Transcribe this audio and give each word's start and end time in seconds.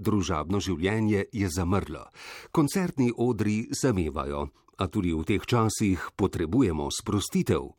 družabno 0.00 0.60
življenje 0.60 1.28
je 1.32 1.52
zamrlo, 1.52 2.08
koncertni 2.50 3.12
odri 3.16 3.68
zamevajo, 3.82 4.48
a 4.80 4.88
tudi 4.88 5.12
v 5.12 5.22
teh 5.28 5.44
časih 5.44 6.16
potrebujemo 6.16 6.88
sprostitev. 6.88 7.76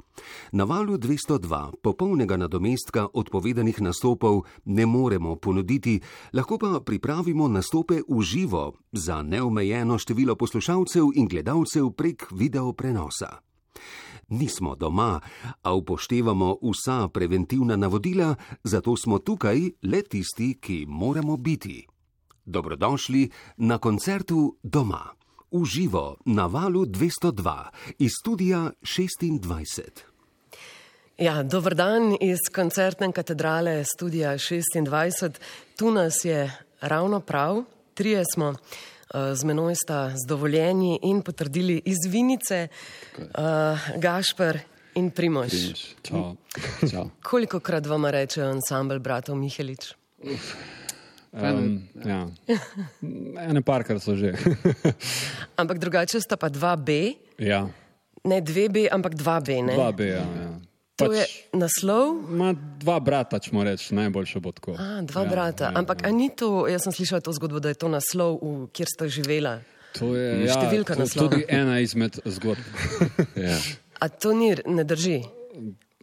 Na 0.54 0.70
valu 0.70 1.02
202 1.02 1.82
popolnega 1.82 2.38
nadomestka 2.38 3.10
odpovedanih 3.10 3.82
nastopov 3.82 4.46
ne 4.70 4.86
moremo 4.86 5.34
ponuditi, 5.42 5.98
lahko 6.38 6.62
pa 6.62 6.78
pripravimo 6.78 7.50
nastope 7.50 8.06
v 8.06 8.22
živo 8.22 8.78
za 8.94 9.26
neomejeno 9.26 9.98
število 9.98 10.38
poslušalcev 10.38 11.18
in 11.18 11.26
gledalcev 11.26 11.90
prek 11.98 12.30
videoprenosa. 12.30 13.42
Nismo 14.32 14.76
doma, 14.76 15.20
a 15.62 15.74
upoštevamo 15.76 16.64
vsa 16.64 17.10
preventivna 17.12 17.76
navodila, 17.76 18.36
zato 18.64 18.96
smo 18.96 19.20
tukaj 19.20 19.60
le 19.84 20.02
tisti, 20.04 20.56
ki 20.62 20.86
moramo 20.88 21.36
biti. 21.38 21.91
Dobrodošli 22.46 23.30
na 23.58 23.78
koncertu 23.78 24.58
doma, 24.64 25.14
v 25.52 25.66
živo 25.66 26.18
na 26.26 26.48
valu 26.48 26.86
202 26.86 27.70
iz 28.00 28.12
studia 28.22 28.72
26. 28.82 30.12
Ja, 31.18 31.44
dobr 31.44 31.76
dan 31.76 32.16
iz 32.22 32.40
koncertne 32.56 33.12
katedrale 33.12 33.84
studia 33.84 34.34
26. 34.38 35.38
Tu 35.78 35.92
nas 35.92 36.26
je 36.26 36.52
ravno 36.82 37.20
prav, 37.20 37.64
trije 37.94 38.24
smo. 38.34 38.56
Z 39.34 39.44
menoj 39.44 39.76
sta 39.76 40.10
z 40.10 40.28
dovoljenji 40.28 41.00
in 41.04 41.22
potrdili 41.22 41.82
iz 41.86 41.98
Vinice, 42.08 42.68
uh, 43.20 43.26
Gašpr 43.98 44.58
in 44.96 45.12
Primož. 45.12 45.52
Čau. 46.02 46.36
Čau. 46.92 47.10
Koliko 47.30 47.60
krat 47.60 47.86
vam 47.86 48.06
reče 48.06 48.42
ansambl 48.42 49.00
bratov 49.00 49.36
Mihelič? 49.36 49.94
Um, 51.32 51.88
ja. 52.04 52.28
Ene 53.48 53.62
parkrat 53.64 54.04
so 54.04 54.18
že. 54.20 54.36
ampak 55.62 55.80
drugače 55.80 56.20
sta 56.20 56.36
pa 56.36 56.52
2B. 56.52 57.16
Ja. 57.40 57.72
Ne 58.28 58.42
2B, 58.44 58.92
ampak 58.92 59.16
2B. 59.16 59.64
Ne? 59.64 59.76
2B, 59.80 60.02
ja. 60.12 60.28
ja. 60.28 60.52
To 61.00 61.08
pač, 61.08 61.16
je 61.16 61.26
naslov? 61.58 62.20
Ma 62.30 62.52
dva 62.54 63.00
brata, 63.00 63.40
če 63.40 63.56
moramo 63.56 63.72
reči, 63.74 63.96
najboljše 63.96 64.44
bo 64.44 64.52
tako. 64.52 64.76
A, 64.76 65.02
dva 65.08 65.24
ja, 65.24 65.30
brata. 65.32 65.66
Ja, 65.72 65.80
ampak 65.80 66.04
ja. 66.04 66.12
ni 66.12 66.30
to, 66.36 66.68
jaz 66.70 66.84
sem 66.86 66.94
slišala 66.94 67.24
to 67.24 67.34
zgodbo, 67.34 67.64
da 67.64 67.72
je 67.72 67.80
to 67.80 67.88
naslov, 67.90 68.38
v, 68.44 68.68
kjer 68.76 68.92
sta 68.92 69.08
živela. 69.08 69.62
To 69.98 70.14
je 70.16 70.46
ja, 70.46 70.60
številka 70.60 71.00
to, 71.00 71.04
naslova. 71.04 71.32
Tudi 71.32 71.48
ena 71.48 71.80
izmed 71.84 72.20
zgodb. 72.28 72.62
ja. 73.48 73.58
A 74.04 74.12
to 74.12 74.36
ni, 74.36 74.54
ne 74.68 74.84
drži? 74.84 75.22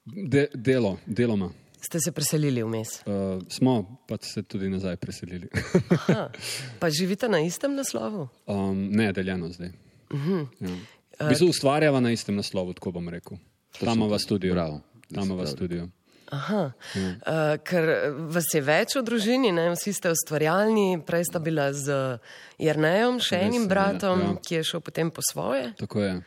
De, 0.08 0.48
delo, 0.56 0.96
deloma. 1.04 1.52
Ste 1.80 2.00
se 2.00 2.12
preselili 2.12 2.62
vmes? 2.62 2.88
Uh, 3.06 3.42
smo, 3.48 3.98
pa 4.08 4.16
se 4.20 4.42
tudi 4.42 4.68
nazaj 4.68 4.96
preselili. 4.96 5.48
Aha, 5.90 6.28
pa 6.80 6.90
živite 6.90 7.28
na 7.28 7.40
istem 7.40 7.74
naslovu? 7.74 8.28
Um, 8.46 8.88
ne, 8.90 9.12
deljeno 9.12 9.48
zdaj. 9.48 9.68
Uh 9.68 10.16
Mhm. 10.16 10.32
-huh. 10.60 10.78
ja. 11.20 11.26
V 11.26 11.28
bistvu 11.28 11.48
ustvarjava 11.48 12.00
na 12.00 12.10
istem 12.10 12.34
naslovu, 12.34 12.72
tako 12.72 12.90
bom 12.90 13.08
rekel. 13.08 13.36
Tam 13.80 14.02
v 14.02 14.18
studiu. 14.18 14.54
Bravo. 14.54 14.80
Tam 15.14 15.38
v 15.38 15.46
studiu. 15.46 15.88
Aha, 16.30 16.72
uh, 16.94 17.56
ker 17.64 18.12
vas 18.28 18.44
je 18.54 18.60
več 18.60 18.96
v 18.96 19.02
družini, 19.02 19.52
ne? 19.52 19.70
vsi 19.72 19.92
ste 19.92 20.10
ustvarjalni, 20.12 21.00
prej 21.06 21.24
sta 21.24 21.38
bila 21.38 21.72
z 21.72 22.18
Jrnejem, 22.58 23.16
še 23.20 23.36
Res, 23.36 23.46
enim 23.46 23.62
ja, 23.62 23.68
bratom, 23.68 24.20
ja. 24.20 24.34
ki 24.44 24.54
je 24.54 24.64
šel 24.64 24.80
potem 24.80 25.10
po 25.10 25.22
svoje. 25.32 25.72
Tako 25.78 26.00
je. 26.00 26.20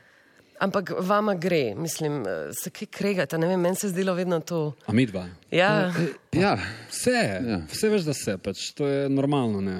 Ampak 0.61 0.91
vama 0.99 1.33
gre, 1.35 1.73
mislim, 1.75 2.19
se 2.53 2.69
kaj 2.69 2.87
kregate, 2.87 3.37
ne 3.37 3.47
vem, 3.47 3.59
meni 3.59 3.75
se 3.75 3.87
je 3.87 3.91
zdelo 3.91 4.13
vedno 4.13 4.37
to. 4.39 4.73
A 4.85 4.93
mi 4.93 5.05
dva? 5.05 5.23
Ja, 5.49 5.89
Ja, 6.31 6.53
Vse, 6.87 7.15
Ja. 7.41 7.57
vse 7.65 7.89
veš, 7.89 8.01
da 8.01 8.13
se, 8.13 8.37
pač, 8.37 8.71
to 8.71 8.85
je 8.85 9.09
normalno, 9.09 9.59
ne, 9.59 9.79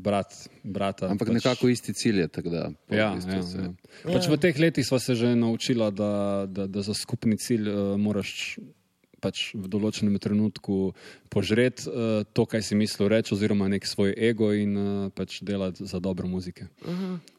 brat, 0.00 0.32
brata. 0.64 1.06
ampak 1.06 1.28
pač, 1.28 1.34
nekako 1.34 1.68
isti 1.68 1.92
cilj 1.92 2.18
je. 2.18 2.28
po 2.28 2.40
Ja, 2.90 3.12
ja, 3.12 3.20
se- 3.42 3.58
ja. 3.58 3.72
Pač 4.06 4.26
v 4.26 4.36
teh 4.38 4.58
letih 4.58 4.82
smo 4.82 4.98
se 4.98 5.14
že 5.14 5.34
naučili, 5.36 5.92
da, 5.92 6.10
da, 6.48 6.66
da 6.66 6.82
za 6.82 6.94
skupni 6.94 7.36
cilj 7.36 7.68
uh, 7.68 7.96
moraš 7.96 8.58
pač 9.20 9.54
v 9.54 9.68
določenem 9.68 10.18
trenutku 10.18 10.92
požreti 11.34 11.82
uh, 11.84 11.94
to, 12.28 12.44
kaj 12.44 12.62
si 12.62 12.74
mislil 12.74 13.08
reči, 13.08 13.34
oziroma 13.34 13.68
nek 13.68 13.84
svoj 13.84 14.14
ego 14.16 14.52
in 14.52 14.72
uh, 14.72 14.86
pač 15.10 15.40
delati 15.42 15.84
za 15.84 15.98
dobro 15.98 16.26
muzike. 16.26 16.66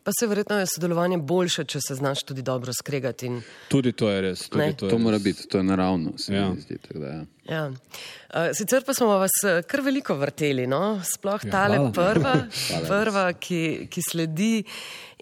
pa 0.04 0.12
se 0.12 0.28
verjetno 0.28 0.56
je 0.56 0.66
sodelovanje 0.68 1.18
boljše, 1.20 1.64
če 1.66 1.80
se 1.82 1.96
znaš 1.96 2.24
tudi 2.24 2.42
dobro 2.42 2.74
skregati. 2.74 3.26
In, 3.26 3.42
Tudi 3.68 3.92
to 3.92 4.10
je 4.10 4.22
res. 4.22 4.44
Tudi 4.46 4.64
Ne. 4.64 4.74
to 4.74 4.86
je 4.86 4.90
To 4.90 4.98
mora 5.00 5.16
res. 5.16 5.24
biti, 5.24 5.48
to 5.48 5.58
je 5.58 5.64
naravno. 5.66 6.18
Se 6.18 6.34
Ja. 6.34 6.52
zdi, 6.56 6.78
da, 6.92 7.08
ja. 7.08 7.24
ja. 7.48 7.64
uh, 7.68 8.54
sicer 8.54 8.84
pa 8.84 8.94
smo 8.94 9.08
vas 9.08 9.32
eh, 9.44 9.62
kar 9.64 9.82
veliko 9.82 10.14
vrteli, 10.16 10.68
no? 10.68 10.84
sploh 11.06 11.42
Ja, 11.44 11.52
tale 11.52 11.78
hvala. 11.78 11.92
prva, 11.92 12.36
prva 12.88 13.34
ki, 13.34 13.62
ki 13.88 14.02
sledi, 14.04 14.64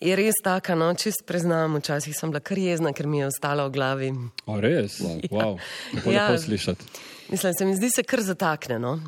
je 0.02 0.16
res 0.16 0.36
taka, 0.44 0.76
no, 0.76 0.92
čist 0.94 1.24
priznam, 1.24 1.76
včasih 1.76 2.12
sem 2.12 2.30
bila 2.30 2.42
kar 2.42 2.58
jezna, 2.58 2.92
ker 2.92 3.08
mi 3.08 3.18
je 3.18 3.28
ostala 3.28 3.64
v 3.64 3.72
glavi. 3.72 4.10
O, 4.46 4.60
res? 4.60 5.00
Wow. 5.32 5.60
Lepo, 5.94 6.12
Ja. 6.12 6.28
lepo 6.28 6.42
slišati. 6.42 6.86
Mislim, 7.30 7.54
se 7.54 7.66
mi 7.66 7.76
zdi 7.76 7.90
se 7.90 8.04
kar 8.04 8.22
zatakne. 8.22 8.80
No? 8.80 9.00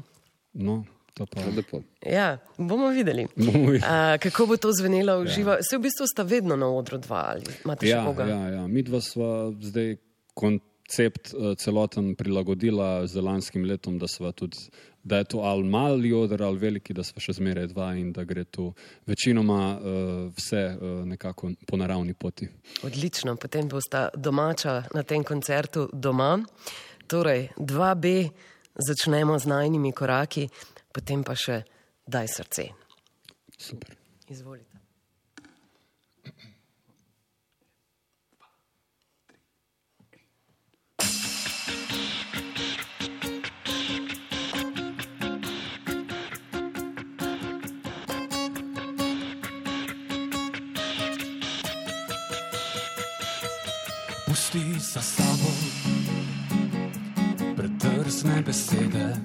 No, 0.53 0.83
to 1.13 1.25
pa. 1.25 1.41
To 1.41 1.49
je 1.49 1.55
lepo. 1.55 1.81
Ja, 2.05 2.37
bomo 2.57 2.87
videli. 2.87 3.27
Bomo 3.35 3.71
videli. 3.71 3.81
A, 3.87 4.17
kako 4.21 4.45
bo 4.45 4.57
to 4.57 4.71
zvenelo 4.71 5.19
v 5.19 5.27
živo? 5.27 5.57
Se 5.61 5.77
v 5.77 5.81
bistvu 5.81 6.07
sta 6.07 6.23
vedno 6.23 6.55
na 6.55 6.67
odru 6.71 6.97
dva 6.97 7.25
ali 7.35 7.43
imate 7.65 7.85
še 7.85 7.91
Ja, 7.91 8.05
koga? 8.05 8.27
ja, 8.27 8.41
ja. 8.49 8.67
Mi 8.67 8.83
dva 8.83 9.01
sva 9.03 9.51
zdaj 9.61 9.97
koncept 10.33 11.33
uh, 11.33 11.53
celoten 11.57 12.15
prilagodila 12.15 13.07
z 13.07 13.21
lanskim 13.23 13.65
letom, 13.65 13.99
da, 13.99 14.07
sva 14.07 14.31
tudi, 14.31 14.57
da 15.03 15.17
je 15.21 15.23
to 15.35 15.43
ali 15.45 15.63
mali 15.63 16.13
odr 16.13 16.43
ali 16.43 16.57
veliki, 16.57 16.93
da 16.93 17.03
sva 17.03 17.21
še 17.21 17.35
zmeraj 17.37 17.67
dva 17.73 17.91
in 17.95 18.11
da 18.13 18.23
gre 18.23 18.43
tu 18.43 18.71
večinoma 19.05 19.59
uh, 19.75 19.83
vse 20.37 20.63
uh, 20.75 21.05
nekako 21.05 21.51
po 21.67 21.77
naravni 21.77 22.13
poti. 22.13 22.47
Odlično, 22.83 23.35
potem 23.35 23.67
bosta 23.67 24.09
domača 24.15 24.83
na 24.93 25.03
tem 25.03 25.23
koncertu 25.23 25.89
doma. 25.93 26.37
Torej, 27.07 27.53
2B 27.57 28.33
začnemo 28.73 29.37
z 29.39 29.45
najnimi 29.45 29.93
koraki, 29.93 30.49
potem 30.89 31.21
pa 31.21 31.37
še 31.37 31.61
daj 32.01 32.27
srce. 32.27 32.63
Super. 33.57 33.93
Izvolite. 34.27 34.73
Pusti 54.25 54.79
za 54.79 55.24
predrzne 58.25 58.41
besede, 58.41 59.15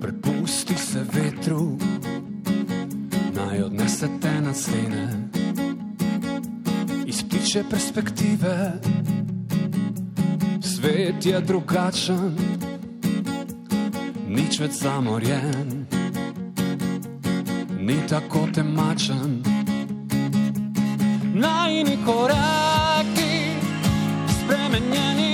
prepusti 0.00 0.74
se 0.74 1.04
vetru, 1.12 1.78
naj 3.34 3.62
odnese 3.62 4.08
te 4.20 4.40
na 4.40 4.54
stene. 4.54 5.28
Iz 7.06 7.22
ptiče 7.22 7.64
perspektive 7.70 8.72
svet 10.60 11.26
je 11.26 11.40
drugačen, 11.40 12.36
nič 14.28 14.60
več 14.60 14.72
zamorjen, 14.82 15.86
ni 17.78 17.96
tako 18.08 18.48
temačen 18.52 19.42
najni 21.36 21.98
koraki, 22.04 23.32
spremenjeni 24.40 25.25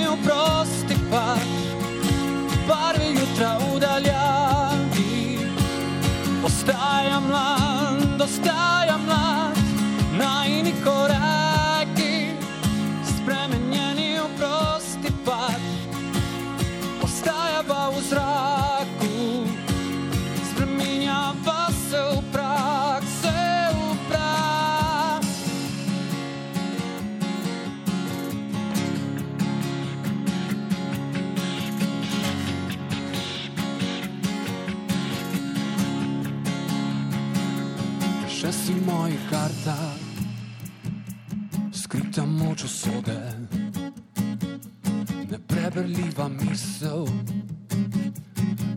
nepreberljiva 45.83 46.29
misel, 46.29 47.07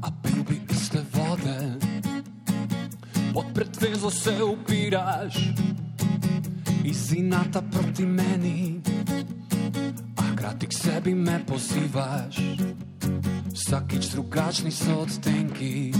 a 0.02 0.12
pil 0.24 0.44
bi 0.44 0.62
iste 0.70 1.04
vode. 1.14 1.78
od 3.34 3.46
pretvezo 3.54 4.10
se 4.10 4.44
upiraš, 4.44 5.36
izinata 6.84 7.62
proti 7.62 8.06
meni, 8.06 8.82
a 10.18 10.22
hkrati 10.22 10.68
k 10.68 10.74
sebi 10.74 11.16
me 11.16 11.46
pozivaš. 11.46 12.36
Vsakič 13.54 14.06
drugačni 14.08 14.72
so 14.72 14.96
odtenki. 15.00 15.92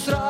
Obstala 0.00 0.29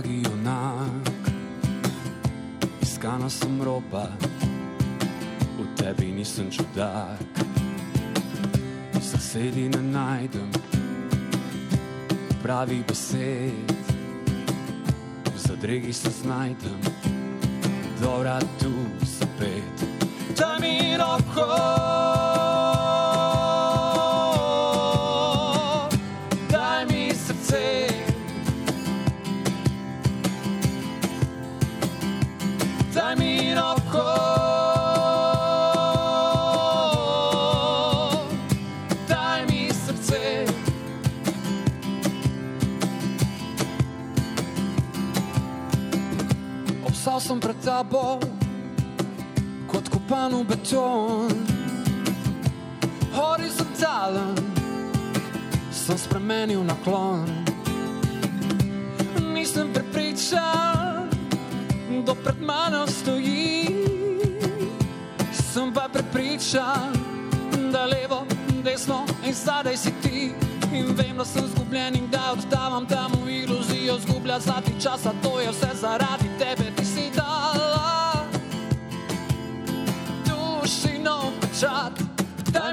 dragi 0.00 0.22
junak, 0.24 1.12
iskana 2.80 3.28
sem 3.28 3.60
roba, 3.62 4.08
v 5.58 5.76
tebi 5.76 6.12
nisem 6.12 6.50
čudak. 6.50 7.20
Zasedi 9.00 9.68
ne 9.68 9.82
najdem 9.82 10.48
pravi 12.42 12.80
besed, 12.88 13.72
v 15.34 15.36
zadregi 15.36 15.92
se 15.92 16.10
znajdem, 16.10 16.80
dobra 18.00 18.40
tu 18.56 18.72
zapet. 19.04 19.76
Daj 20.36 20.60
mi 20.60 20.96
roko. 20.96 22.09
Tabo, 47.64 48.18
kot 49.68 49.88
kopan 49.88 50.32
v 50.32 50.44
beton, 50.44 51.28
horizontalen 53.12 54.34
sem 55.70 55.98
spremenil 55.98 56.64
naklon. 56.64 57.28
Nisem 59.34 59.72
prepričan, 59.72 61.08
da 62.06 62.14
pred 62.14 62.40
mano 62.40 62.86
stoji. 62.86 63.68
Sem 65.52 65.72
pa 65.72 65.88
prepričan, 65.92 66.94
da 67.72 67.84
levo, 67.84 68.24
desno 68.64 69.04
in 69.26 69.34
zadaj 69.34 69.76
si 69.76 69.92
ti. 70.02 70.32
In 70.72 70.94
vem, 70.94 71.16
da 71.18 71.24
sem 71.24 71.42
zgubljen 71.46 71.96
in 71.96 72.06
da 72.10 72.32
oddavam 72.32 72.86
tam 72.86 73.12
v 73.24 73.42
iluzijo, 73.42 73.98
zgublja 73.98 74.38
zlati 74.40 74.72
časa, 74.82 75.12
to 75.22 75.40
je 75.40 75.50
vse 75.50 75.70
zaradi 75.74 76.30
tebe, 76.38 76.70
nov 81.60 81.68
pečat, 81.68 81.92
daj 82.52 82.72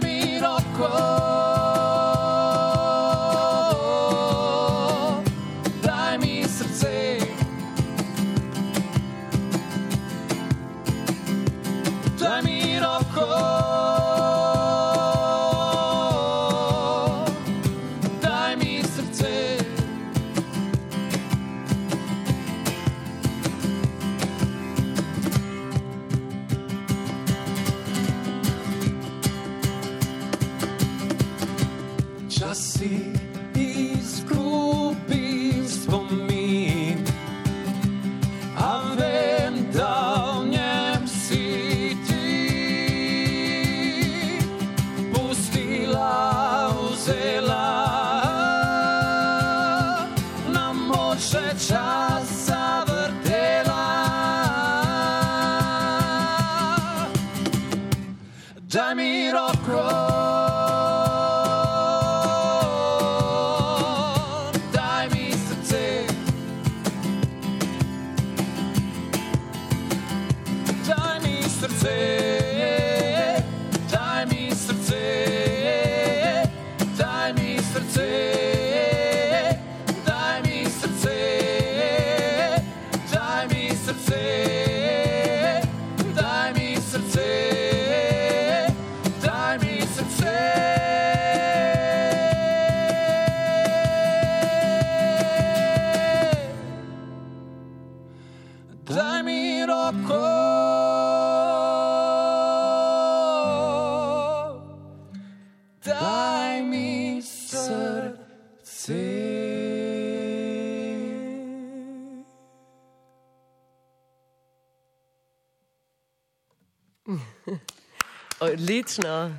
Odlično. 118.58 119.36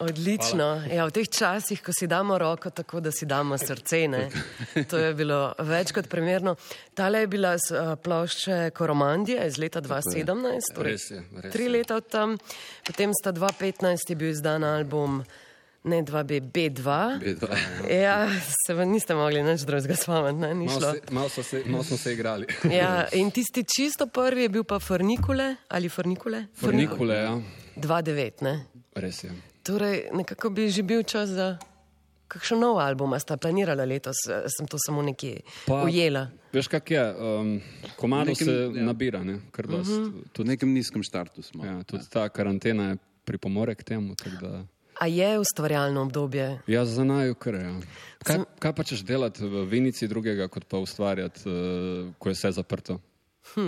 Odlično. 0.00 0.84
Ja, 0.92 1.06
v 1.08 1.12
teh 1.16 1.28
časih, 1.28 1.80
ko 1.80 1.92
si 1.96 2.04
damo 2.06 2.36
roko, 2.38 2.68
tako 2.70 3.00
da 3.00 3.08
si 3.12 3.24
damo 3.26 3.56
srce, 3.58 4.08
ne? 4.08 4.28
to 4.90 4.98
je 5.00 5.14
bilo 5.16 5.54
več 5.58 5.92
kot 5.96 6.08
primerno. 6.12 6.56
Tale 6.94 7.24
je 7.24 7.26
bila 7.26 7.54
z 7.56 7.72
uh, 7.72 7.94
plošče 7.96 8.70
Koromandija 8.76 9.44
iz 9.48 9.56
leta 9.56 9.80
2017, 9.80 10.74
torej 10.76 10.92
Res 10.92 11.06
je, 11.10 11.20
res 11.40 11.52
tri 11.52 11.68
je. 11.68 11.72
leta 11.72 11.96
od 11.96 12.08
tam, 12.08 12.36
potem 12.84 13.16
sta 13.16 13.32
2015 13.32 14.12
je 14.12 14.16
bil 14.16 14.32
izdan 14.32 14.64
album 14.64 15.22
ne 15.84 16.02
2B, 16.04 16.40
B2. 16.52 16.84
B2. 17.20 17.48
Ja, 17.88 18.28
se 18.66 18.76
vam 18.76 18.92
niste 18.92 19.16
mogli 19.16 19.40
nič 19.42 19.64
drugega 19.64 19.96
spomniti, 19.96 20.36
ne, 20.38 20.52
ni 20.54 20.66
Malo, 20.68 20.80
šlo. 20.80 20.92
se, 20.92 21.00
malo, 21.10 21.28
se, 21.28 21.62
malo 21.64 21.84
smo 21.84 21.96
se 21.96 22.12
igrali. 22.12 22.46
Ja, 22.68 23.06
in 23.20 23.30
tisti 23.30 23.64
čisto 23.64 24.06
prvi 24.06 24.42
je 24.42 24.48
bil 24.50 24.64
pa 24.64 24.78
Fornikule 24.78 25.56
ali 25.68 25.88
Fornikule? 25.88 26.46
Fornikule, 26.60 27.16
ja. 27.16 27.34
2-9, 27.80 28.42
ne? 28.42 28.54
Res 28.94 29.24
je. 29.24 29.30
Torej, 29.62 30.10
nekako 30.12 30.50
bi 30.50 30.68
že 30.68 30.82
bil 30.82 31.02
čas 31.02 31.28
za 31.30 31.58
kakšen 32.28 32.58
nov 32.58 32.78
album, 32.78 33.10
a 33.10 33.18
sta 33.18 33.34
planirala 33.36 33.82
letos, 33.84 34.16
eh, 34.24 34.46
sem 34.46 34.62
to 34.64 34.78
samo 34.78 35.02
nekje 35.02 35.40
Pa- 35.66 35.82
ujela. 35.82 36.28
Veš, 36.52 36.68
kak 36.68 36.90
je? 36.90 37.02
Um, 37.12 37.60
komado 37.96 38.30
Nekem- 38.30 38.46
se 38.46 38.54
ja. 38.70 38.82
nabira, 38.84 39.24
ne? 39.24 39.40
kar 39.50 39.66
dost. 39.66 39.90
Uh 39.90 40.14
V 40.32 40.44
nekem 40.44 40.70
nizkem 40.70 41.02
štartu 41.02 41.42
smo. 41.42 41.64
Ja, 41.64 41.82
tudi 41.82 42.06
ta 42.06 42.28
karantena 42.28 42.88
je 42.88 42.96
pripomore 43.24 43.74
k 43.74 43.82
temu. 43.84 44.14
A 44.94 45.06
je 45.06 45.38
ustvarjalno 45.38 46.02
obdobje? 46.02 46.60
Ja, 46.66 46.84
za 46.84 47.04
naju 47.04 47.34
kar 47.34 47.54
je. 47.54 47.60
ja. 47.62 47.74
Kaj, 48.20 48.36
Sem- 48.36 48.46
kaj 48.58 48.72
pa 48.72 48.82
češ 48.84 49.00
delati 49.02 49.42
v 49.42 49.64
Vinici 49.64 50.06
drugega, 50.06 50.48
kot 50.48 50.64
pa 50.64 50.78
ustvarjati, 50.78 51.40
uh, 51.42 51.52
ko 52.14 52.28
je 52.28 52.34
vse 52.34 52.50
zaprto? 52.52 53.00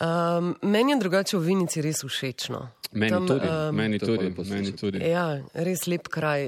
Um, 0.00 0.54
meni 0.62 0.92
je 0.92 0.98
drugače 0.98 1.36
v 1.36 1.40
Vinici 1.40 1.82
res 1.82 2.00
všečno. 2.04 2.68
Meni 2.92 3.10
Tam, 3.10 3.26
tudi, 3.26 3.46
em, 3.46 3.74
meni 3.74 3.98
tudi, 3.98 4.34
meni 4.50 4.72
tudi. 4.76 4.98
Ja, 4.98 5.40
res 5.54 5.86
lep 5.86 6.08
kraj. 6.12 6.44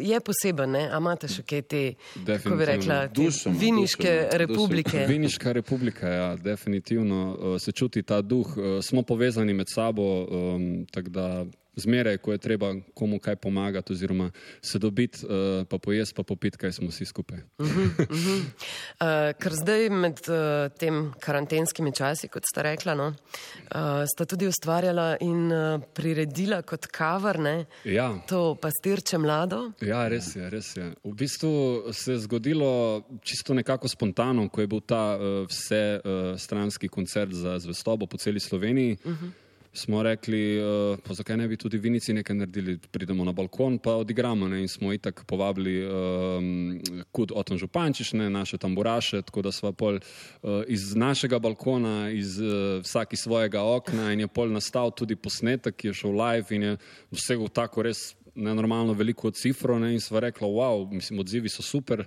Je 0.00 0.20
poseben, 0.20 0.72
ne? 0.72 0.86
A 0.88 1.00
imate 1.00 1.28
še 1.28 1.44
kaj 1.44 1.62
te, 1.68 1.82
kako 2.24 2.56
bi 2.56 2.68
rekla, 2.68 2.98
te 3.08 3.20
Dušo 3.20 3.50
ima, 3.50 3.58
viniške 3.60 4.12
dušo. 4.12 4.38
republike? 4.40 5.04
Viniška 5.14 5.52
republika, 5.52 6.08
ja, 6.08 6.28
definitivno 6.36 7.20
uh, 7.32 7.56
se 7.60 7.72
čuti 7.72 8.02
ta 8.02 8.22
duh, 8.22 8.56
uh, 8.56 8.78
smo 8.84 9.02
povezani 9.02 9.52
med 9.54 9.72
sabo, 9.72 10.08
um, 10.24 10.86
tako 10.92 11.10
da 11.10 11.26
zmeraj, 11.76 12.18
ko 12.18 12.32
je 12.32 12.38
treba 12.38 12.74
komu 12.94 13.18
kaj 13.18 13.36
pomagati, 13.36 13.92
oziroma 13.92 14.30
se 14.60 14.78
dobiti, 14.78 15.26
uh, 15.26 15.66
pa 15.68 15.78
pojesti, 15.78 16.14
pa 16.14 16.22
popiti, 16.22 16.58
kaj 16.58 16.72
smo 16.72 16.88
vsi 16.88 17.04
skupaj. 17.04 17.38
Uh, 17.58 19.32
ker 19.40 19.54
zdaj 19.56 19.88
med 19.90 20.20
uh, 20.28 20.68
tem 20.78 21.12
karantenskimi 21.20 21.92
časi, 21.96 22.28
kot 22.28 22.46
sta 22.46 22.62
rekla, 22.62 22.94
no, 22.94 23.08
uh, 23.12 24.04
sta 24.08 24.26
tudi 24.28 24.46
ustvarjala 24.46 25.16
in 25.20 25.52
uh, 25.52 25.80
priredila 25.94 26.62
kot 26.62 26.86
kavarne 26.86 27.66
Ja. 27.84 28.12
to 28.28 28.54
pastirče 28.54 29.18
mlado. 29.18 29.72
Ja, 29.80 30.08
res 30.08 30.36
je, 30.36 30.50
res 30.50 30.76
je. 30.76 30.92
V 31.04 31.14
bistvu 31.14 31.52
se 31.92 32.12
je 32.12 32.18
zgodilo 32.18 33.02
čisto 33.22 33.54
nekako 33.54 33.88
spontano, 33.88 34.48
ko 34.48 34.60
je 34.60 34.66
bil 34.66 34.80
ta 34.80 35.16
uh, 35.16 35.46
vse 35.48 36.00
uh, 36.00 36.38
stranski 36.38 36.88
koncert 36.88 37.32
za 37.32 37.58
zvestobo 37.58 38.06
po 38.06 38.16
celi 38.16 38.40
Sloveniji. 38.40 38.96
Uh 39.04 39.12
-huh. 39.12 39.30
Smo 39.74 40.02
rekli, 40.02 40.60
uh, 40.60 40.98
pa 41.00 41.14
zakaj 41.14 41.36
ne 41.36 41.46
bi 41.48 41.56
tudi 41.56 41.78
Vinici 41.80 42.12
nekaj 42.12 42.36
naredili, 42.36 42.74
pridemo 42.92 43.24
na 43.24 43.32
balkon, 43.32 43.78
pa 43.78 43.94
odigramo. 43.96 44.48
Ne? 44.48 44.60
In 44.60 44.68
smo 44.68 44.92
itak 44.92 45.24
povabili 45.26 45.78
um, 45.86 46.80
kud 47.12 47.32
Oton 47.34 47.58
Župančič, 47.58 48.12
ne, 48.12 48.30
naše 48.30 48.58
tamburaše, 48.58 49.22
tako 49.22 49.42
da 49.42 49.52
smo 49.52 49.72
pol 49.72 49.96
uh, 49.96 50.50
iz 50.68 50.92
našega 50.94 51.38
balkona, 51.38 52.10
iz 52.10 52.36
uh, 52.40 52.82
vsaki 52.84 53.16
svojega 53.16 53.62
okna 53.64 54.12
in 54.12 54.20
je 54.20 54.28
pol 54.28 54.52
nastal 54.52 54.90
tudi 54.90 55.16
posnetek, 55.16 55.76
ki 55.76 55.88
je 55.88 55.94
šel 56.02 56.20
live 56.20 56.56
in 56.56 56.62
je 56.62 56.76
dosegel 57.10 57.48
tako 57.48 57.88
res 57.88 58.12
nenormalno 58.34 58.92
veliko 58.92 59.30
cifro 59.30 59.78
ne, 59.78 59.94
in 59.96 60.00
sva 60.00 60.20
rekla, 60.20 60.48
wow, 60.48 60.84
mislim, 60.92 61.24
odzivi 61.24 61.48
so 61.48 61.64
super. 61.64 62.04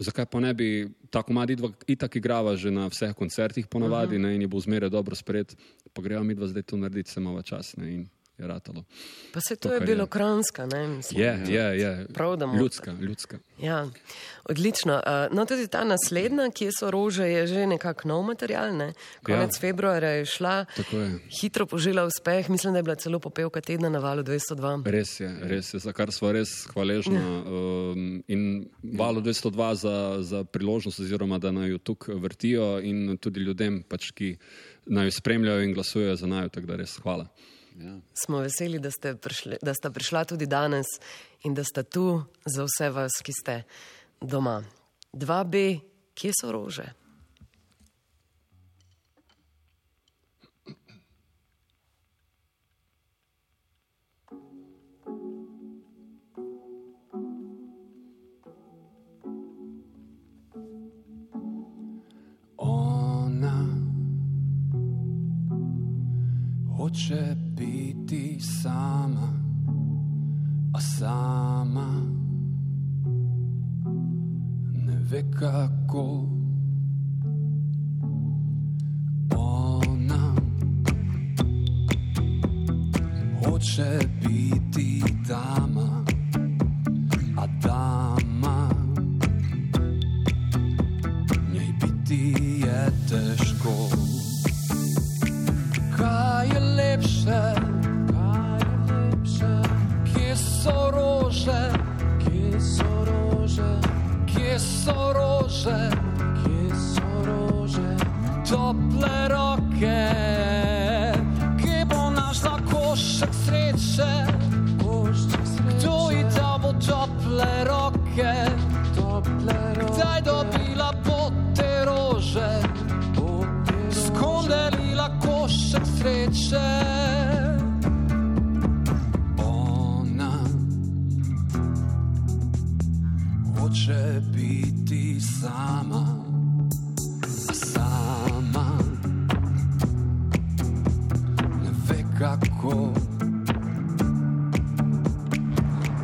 Zakaj 0.00 0.26
pa 0.32 0.40
ne 0.40 0.54
bi 0.54 0.88
ta 1.10 1.22
komad 1.22 1.50
itak 1.86 2.16
igrava 2.16 2.56
že 2.56 2.70
na 2.70 2.88
vseh 2.88 3.12
koncertih 3.14 3.66
ponavadi 3.66 4.16
uh 4.16 4.22
-huh. 4.22 4.26
ne, 4.26 4.34
in 4.34 4.42
je 4.42 4.48
bo 4.48 4.60
zmeraj 4.60 4.90
dobro 4.90 5.14
sprejet, 5.14 5.56
pa 5.92 6.02
greva 6.02 6.22
mi 6.22 6.34
dva 6.34 6.46
zdaj 6.46 6.62
to 6.62 6.76
narediti, 6.76 7.10
se 7.10 7.20
malo 7.20 7.42
čas 7.42 7.76
ne, 7.76 7.94
in 7.94 8.08
je 8.40 8.46
ratalo. 8.46 8.84
Pa 9.32 9.40
se 9.40 9.56
to, 9.56 9.68
To, 9.68 9.74
je 9.74 9.80
bilo 9.82 10.02
je. 10.02 10.08
kranska, 10.08 10.66
ne? 10.66 10.86
Mislim, 10.88 11.20
Je, 11.20 11.44
je, 11.48 11.80
je. 11.80 12.06
Prav, 12.08 12.36
da 12.36 12.46
mu- 12.46 12.58
Ljudska, 12.58 12.92
ljudska. 12.92 13.38
Ja, 13.58 13.86
odlično. 14.44 14.94
Uh, 14.96 15.36
no, 15.36 15.44
tudi 15.44 15.66
ta 15.66 15.84
naslednja, 15.84 16.50
kje 16.50 16.70
so 16.72 16.90
rože, 16.90 17.24
je 17.24 17.46
že 17.46 17.66
nekako 17.66 18.08
nov 18.08 18.22
material. 18.24 18.72
Ne? 18.72 18.92
Konec 19.22 19.52
ja. 19.52 19.60
februarja 19.60 20.08
je 20.10 20.24
šla, 20.26 20.64
Tako 20.66 20.96
je. 20.96 21.18
hitro 21.32 21.66
požela 21.66 22.04
uspeh, 22.04 22.48
mislim, 22.48 22.72
da 22.72 22.78
je 22.78 22.82
bila 22.82 22.94
celo 22.96 23.18
popevka 23.18 23.60
tedna 23.60 23.88
na 23.88 23.98
valu 23.98 24.22
202. 24.22 24.82
Res 24.86 25.20
je, 25.20 25.30
res 25.42 25.74
je, 25.74 25.78
za 25.78 25.92
kar 25.92 26.10
smo 26.10 26.32
res 26.32 26.48
hvaležni. 26.66 27.16
Um, 27.16 28.24
in 28.26 28.64
valo 28.82 29.20
202 29.20 29.74
za, 29.74 29.94
za 30.20 30.44
priložnost, 30.44 31.00
oziroma 31.00 31.38
da 31.38 31.52
naj 31.52 31.68
jo 31.68 31.78
tukaj 31.80 32.14
vrtijo, 32.16 32.80
in 32.80 33.18
tudi 33.18 33.40
ljudem, 33.40 33.82
pač, 33.82 34.10
ki 34.10 34.36
naj 34.86 35.06
jo 35.06 35.10
spremljajo 35.12 35.62
in 35.62 35.74
glasujejo 35.74 36.16
za 36.16 36.26
naj, 36.26 36.48
tako 36.48 36.66
da 36.66 36.76
res 36.76 36.96
hvala. 36.96 37.28
Ja. 37.80 37.96
Smo 38.14 38.38
veseli, 38.44 38.78
da, 38.78 38.90
prišli, 39.22 39.56
da 39.62 39.74
sta 39.74 39.90
prišla 39.90 40.24
tudi 40.24 40.46
danes 40.46 40.86
in 41.42 41.54
da 41.54 41.64
sta 41.64 41.82
tu 41.82 42.22
za 42.44 42.66
vse 42.68 42.90
vas, 42.92 43.22
ki 43.24 43.32
ste 43.32 43.62
doma. 44.20 44.60
2B, 45.12 45.80
kje 46.14 46.32
so 46.36 46.52
rože? 46.52 46.90
Hoče 66.80 67.36
biti 67.56 68.40
sama, 68.40 69.28
a 70.72 70.80
sama 70.80 71.88
ne 74.72 74.96
ve 75.10 75.30
kako. 75.30 76.26
Ona 79.36 80.34
hoče 83.44 83.98
biti 84.22 85.02
dama, 85.28 85.79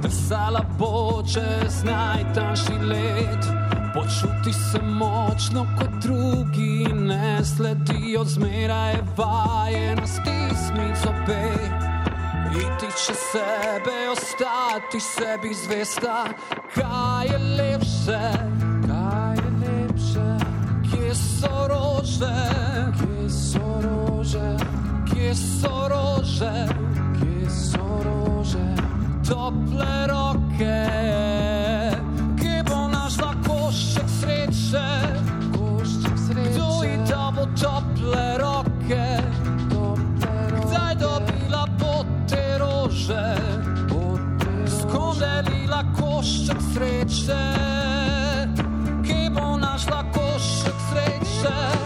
Plesala 0.07 0.61
bo 0.79 1.23
čez 1.27 1.83
najtanjši 1.85 2.79
let, 2.79 3.47
počuti 3.95 4.53
se 4.53 4.79
močno 4.83 5.67
kot 5.79 5.91
drugi, 6.03 6.87
ne 6.95 7.45
sledijo 7.45 8.25
zmeraj 8.25 8.95
vajena 9.17 10.07
stisniti 10.07 11.01
zobe. 11.03 11.53
Iti 12.55 12.87
čez 12.87 13.19
sebe, 13.33 13.97
ostati 14.13 15.01
sebi 15.01 15.55
zvesta, 15.55 16.25
kaj 16.75 17.27
je 17.27 17.39
lepše, 17.39 18.23
kaj 18.87 19.35
je 19.35 19.51
lepše, 19.63 20.29
kje 20.91 21.15
so 21.15 21.67
rože, 21.69 22.37
kje 22.99 23.31
so 23.31 23.83
rože, 23.83 24.57
kje 25.11 25.35
so 25.35 25.89
rože, 25.89 26.67
kje 27.19 27.51
so 27.51 28.03
rože, 28.05 28.86
tople 29.29 30.07
roke, 30.07 30.83
kje 32.41 32.63
bo 32.69 32.89
našla 32.89 33.33
košček 33.47 34.09
sreče, 34.21 34.87
košček 35.57 36.19
sreče, 36.27 36.51
kdo 36.51 36.83
ji 36.85 36.99
da 37.09 37.33
bo 37.35 37.47
tople 37.61 38.39
roke, 38.39 39.07
kdaj 40.67 40.95
dobila 41.01 41.67
bo 41.79 42.05
te 42.31 42.59
rože, 42.59 43.27
skondelila 44.79 45.83
košček 45.99 46.61
sreče, 46.73 47.43
kje 49.07 49.31
bo 49.35 49.57
našla 49.59 50.05
košček 50.15 50.79
sreče, 50.91 51.86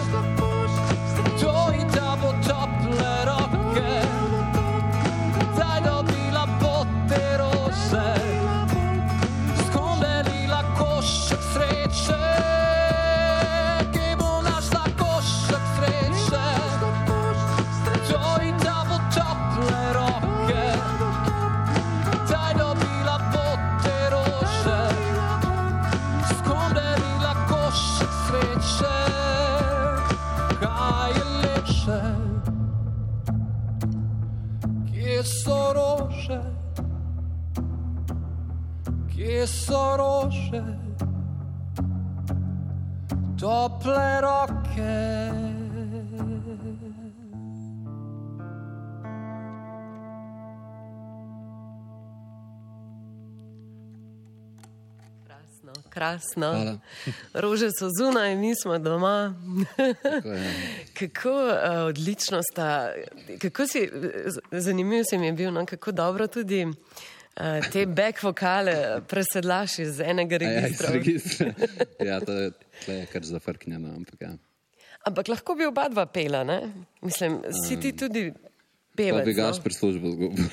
Krasno. 56.01 56.49
Hvala. 56.53 56.79
Rože 57.45 57.69
so 57.77 57.91
zunaj, 57.93 58.37
mi 58.37 58.55
smo 58.57 58.79
doma. 58.79 59.35
Tako 60.03 60.29
je. 60.29 60.55
Kako 60.99 61.31
uh, 61.31 61.53
odlično 61.89 62.41
sta, 62.53 62.93
kako 63.39 63.67
si, 63.67 63.91
zanimiv 64.51 65.05
se 65.11 65.19
mi 65.19 65.27
je 65.27 65.33
bil, 65.33 65.53
no, 65.53 65.67
kako 65.67 65.93
dobro 65.93 66.27
tudi 66.27 66.65
uh, 66.65 66.73
te 67.73 67.87
back 67.87 68.23
vokale 68.23 69.01
presedlaš 69.09 69.79
iz 69.79 70.01
enega 70.01 70.37
A 70.41 70.43
Ja, 70.43 70.69
iz 70.69 70.81
registra. 70.81 70.91
registra. 70.93 71.53
Ja, 72.09 72.21
to 72.21 72.33
je, 72.33 72.51
to 72.87 72.93
je 72.93 73.07
kar 73.07 73.25
zafrknjeno, 73.25 73.89
ampak 73.97 74.21
ja. 74.21 74.33
Ampak 75.05 75.29
lahko 75.29 75.55
bi 75.55 75.67
oba 75.67 75.89
dva 75.89 76.07
pela, 76.07 76.45
ne? 76.45 76.73
Mislim, 77.03 77.43
si 77.69 77.81
ti 77.81 77.93
tudi 77.97 78.33
Pa 78.33 78.97
pevec. 78.97 79.25
bi 79.25 79.35
No? 79.35 79.43
Gašper 79.43 79.73
službo 79.73 80.11
zgubil. 80.11 80.45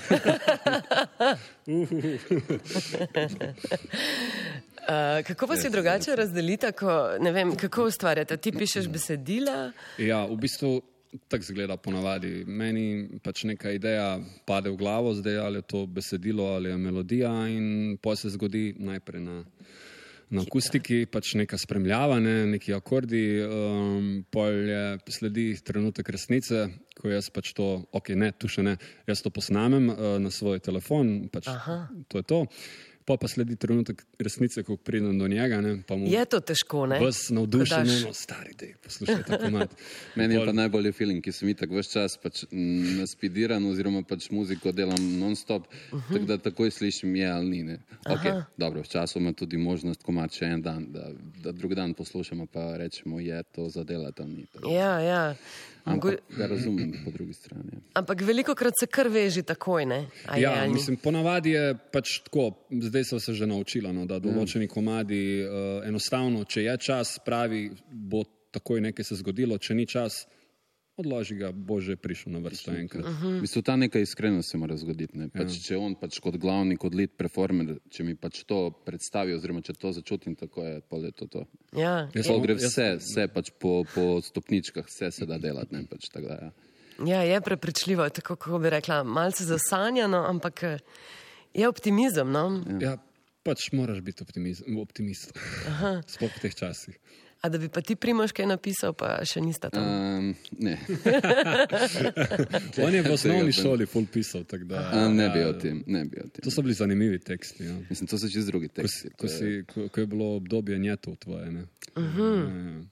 Uh, 4.88 5.20
kako 5.28 5.48
pa 5.48 5.58
si 5.60 5.70
drugače 5.70 6.16
razdelite, 6.16 6.72
ko, 6.72 6.94
vem, 7.20 7.56
kako 7.60 7.90
ustvarjate? 7.92 8.38
Ti 8.38 8.52
pišeš 8.56 8.88
besedila, 8.88 9.72
Ja, 10.00 10.22
v 10.26 10.38
bistvu 10.40 10.78
tako 11.28 11.44
zgleda 11.44 11.78
ponavadi. 11.78 12.44
Meni 12.48 13.20
pač 13.24 13.44
neka 13.48 13.72
ideja 13.76 14.18
pade 14.48 14.72
v 14.72 14.78
glavo, 14.80 15.14
zdaj 15.14 15.38
ali 15.44 15.60
je 15.60 15.68
to 15.68 15.86
besedilo 15.86 16.46
ali 16.56 16.70
je 16.70 16.78
melodija, 16.78 17.34
in 17.50 17.98
pa 18.02 18.16
se 18.16 18.30
zgodi 18.30 18.76
najprej 18.80 19.22
na, 19.22 19.44
na 20.30 20.42
akustiki, 20.42 21.06
pač 21.12 21.34
neka 21.40 21.58
spremljava, 21.58 22.20
ne, 22.20 22.46
neki 22.56 22.74
akordi, 22.74 23.24
um, 23.44 24.10
pol 24.32 24.52
je 24.72 24.84
sledi 25.20 25.48
trenutek 25.64 26.10
resnice, 26.10 26.68
ko 26.98 27.12
jaz 27.12 27.32
pač 27.34 27.54
to, 27.58 27.88
ok, 27.92 28.14
ne, 28.16 28.32
tu 28.32 28.52
še 28.52 28.66
ne, 28.66 28.78
jaz 29.08 29.24
to 29.24 29.32
posnamem 29.34 29.90
uh, 29.92 30.16
na 30.20 30.32
svoj 30.34 30.60
telefon, 30.64 31.30
pač 31.32 31.50
to 32.08 32.24
je 32.24 32.28
to. 32.28 32.46
Pa 33.08 33.16
pa 33.16 33.28
sledi 33.32 33.56
trenutek 33.56 34.02
resnice, 34.20 34.64
ko 34.68 34.76
pridem 34.76 35.20
do 35.20 35.28
njega, 35.32 35.62
ne, 35.64 35.78
pa 35.88 35.96
mu 35.96 36.10
je 36.12 36.26
to 36.28 36.42
težko, 36.44 36.82
ne? 36.92 36.98
Ves 37.00 37.30
navdušen, 37.32 37.86
Ko 37.86 37.90
daš- 37.90 38.04
no, 38.04 38.14
stari, 38.14 38.52
dej, 38.60 38.74
poslušaj 38.84 39.22
ta 39.28 39.38
komad. 39.40 39.72
Meni 40.20 40.36
je 40.36 40.42
pa 40.46 40.52
najbolj 40.52 40.92
feeling, 40.92 41.24
ki 41.24 41.32
sem 41.32 41.54
itak 41.54 41.72
vse 41.72 41.94
čas 41.94 42.18
pač 42.20 42.44
naspidiran, 42.52 43.64
oziroma 43.64 44.02
pač 44.04 44.28
muziko 44.36 44.74
delam 44.76 45.00
non-stop, 45.20 45.70
uh 45.72 46.00
-huh. 46.00 46.14
tako 46.14 46.26
da 46.26 46.38
takoj 46.38 46.72
slišim 46.72 47.16
je 47.16 47.32
ali 47.32 47.50
ni. 47.50 47.64
ne. 47.64 47.80
Okay, 48.06 48.44
dobro, 48.58 48.82
včasih 48.82 49.22
ima 49.22 49.34
tudi 49.34 49.58
možnost 49.58 50.04
komat 50.04 50.34
še 50.34 50.46
en 50.46 50.62
dan, 50.62 50.92
da, 50.92 51.08
da 51.44 51.52
drug 51.52 51.76
dan 51.76 51.94
poslušamo, 51.94 52.46
pa 52.46 52.78
rečemo, 52.78 53.20
je 53.20 53.44
to 53.44 53.70
zadelati 53.70 54.22
ali 54.22 54.32
ni. 54.32 54.46
Tako. 54.46 54.70
Ja, 54.72 55.00
ja. 55.00 55.36
Ampak 55.88 56.20
ga 56.38 56.48
razumem 56.48 56.92
po 57.06 57.12
drugi 57.12 57.34
strani. 57.34 57.80
ampak 57.94 58.22
veliko 58.22 58.56
krat 58.56 58.74
se 58.80 58.88
kar 58.88 59.08
veži 59.08 59.44
takoj, 59.44 59.84
je, 59.84 60.00
Ja, 60.42 60.66
ni? 60.68 60.74
mislim, 60.74 60.98
ponavadi 60.98 61.52
je 61.56 61.76
pač 61.92 62.20
tako, 62.26 62.52
zdaj 62.72 63.04
sem 63.04 63.20
se 63.20 63.34
že 63.34 63.48
naučila, 63.48 63.92
no, 63.96 64.06
da 64.06 64.20
določeni 64.20 64.68
komadi 64.68 65.44
uh, 65.44 65.88
enostavno, 65.88 66.44
če 66.44 66.64
je 66.64 66.78
čas, 66.78 67.20
pravi, 67.26 67.70
bo 67.92 68.24
takoj 68.52 68.82
nekaj 68.82 69.06
se 69.06 69.16
zgodilo, 69.16 69.58
če 69.58 69.76
ni 69.76 69.86
čas, 69.88 70.26
odloži 70.98 71.38
ga, 71.38 71.52
bo 71.54 71.78
že 71.78 71.96
prišel 71.96 72.34
na 72.34 72.40
vrsto 72.42 72.74
enkrat. 72.74 73.06
Uh 73.06 73.12
-huh. 73.12 73.38
V 73.38 73.42
bistvu 73.42 73.62
ta 73.62 73.76
neka 73.76 74.00
iskrenost 74.00 74.52
se 74.52 74.58
mora 74.58 74.78
zgoditi. 74.78 75.18
ne. 75.18 75.30
Pač, 75.30 75.62
če 75.68 75.78
on 75.78 75.96
pač 75.96 76.20
kot 76.20 76.38
glavni, 76.38 76.78
kot 76.78 76.96
lead 76.96 77.10
performer, 77.18 77.78
če 77.90 78.04
mi 78.04 78.16
pač 78.16 78.44
to 78.44 78.72
predstavi, 78.86 79.34
oziroma 79.34 79.62
če 79.62 79.74
to 79.74 79.92
začutim, 79.92 80.36
tako 80.36 80.64
je, 80.64 80.82
pol 80.82 81.06
je 81.06 81.12
to. 81.12 81.28
to. 81.28 81.46
Ja, 81.78 82.10
Jaz 82.14 82.26
je, 82.26 82.34
To 82.34 82.40
gre 82.40 82.54
vse, 82.54 82.98
vse 82.98 83.28
pač 83.28 83.52
po, 83.60 83.86
po 83.96 84.22
stopničkah, 84.22 84.86
vse 84.86 85.12
se 85.12 85.26
da 85.26 85.38
delati. 85.38 85.76
Ne, 85.76 85.86
pač, 85.86 86.10
tako 86.10 86.28
da, 86.28 86.34
ja. 86.34 86.52
ja, 87.06 87.22
je 87.22 87.42
prepričljivo, 87.42 88.10
tako 88.10 88.36
kako 88.36 88.60
bi 88.60 88.70
rekla, 88.70 89.04
malce 89.04 89.44
zasanjano, 89.44 90.26
ampak 90.28 90.64
eh, 90.64 90.80
je 91.54 91.68
optimizem. 91.68 92.32
No? 92.32 92.64
Ja, 92.82 92.98
pač 93.44 93.72
moraš 93.72 94.02
biti 94.02 94.24
optimiz, 94.24 94.64
optimist. 94.82 95.38
Sploh 96.08 96.32
v 96.36 96.40
teh 96.42 96.56
časih. 96.56 96.98
A 97.40 97.50
da 97.50 97.58
bi 97.58 97.70
pa 97.70 97.82
ti 97.82 97.96
primoš 97.96 98.32
kaj 98.32 98.48
napisal, 98.48 98.94
pa 98.94 99.20
še 99.24 99.40
nista 99.40 99.70
tam. 99.70 99.84
Um, 99.84 100.32
ne, 100.58 100.74
On 102.80 102.90
je 102.90 103.02
v 103.02 103.12
osnovni 103.12 103.54
šoli 103.54 103.86
full 103.86 104.08
pisal, 104.08 104.42
da. 104.44 104.82
um, 104.98 105.14
ne 105.14 105.24
ja, 105.24 105.30
bi 105.30 105.44
o 105.44 105.54
tem. 105.54 105.84
Ne 105.86 106.02
bi 106.06 106.18
o 106.18 106.26
tem. 106.26 106.42
To 106.42 106.50
so 106.50 106.62
bili 106.62 106.74
zanimivi 106.74 107.20
teksti. 107.20 107.64
Ja. 107.64 107.76
Mislim, 107.90 108.08
to 108.08 108.18
so 108.18 108.28
čez 108.28 108.46
drugi 108.46 108.68
Ko, 108.68 108.74
teksti. 108.76 109.00
si, 109.00 109.10
ko, 109.12 109.28
si, 109.30 109.46
ko, 109.66 109.88
ko 109.88 110.00
je 110.00 110.08
bilo 110.08 110.36
obdobje 110.36 110.78
njetov 110.80 111.16
tvoje. 111.18 111.52
Ne? 111.52 111.64
Uh 111.96 112.04
Mhm. 112.04 112.22
-huh. 112.22 112.86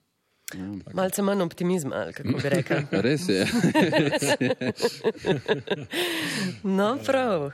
Malce 0.94 1.22
manj 1.22 1.42
optimizma, 1.42 1.96
ali 1.96 2.14
kako 2.14 2.30
bi 2.34 2.50
rekla. 2.50 2.78
Res 3.02 3.22
je. 3.28 3.46
No, 6.64 6.98
prav. 6.98 7.42
Uh, 7.42 7.52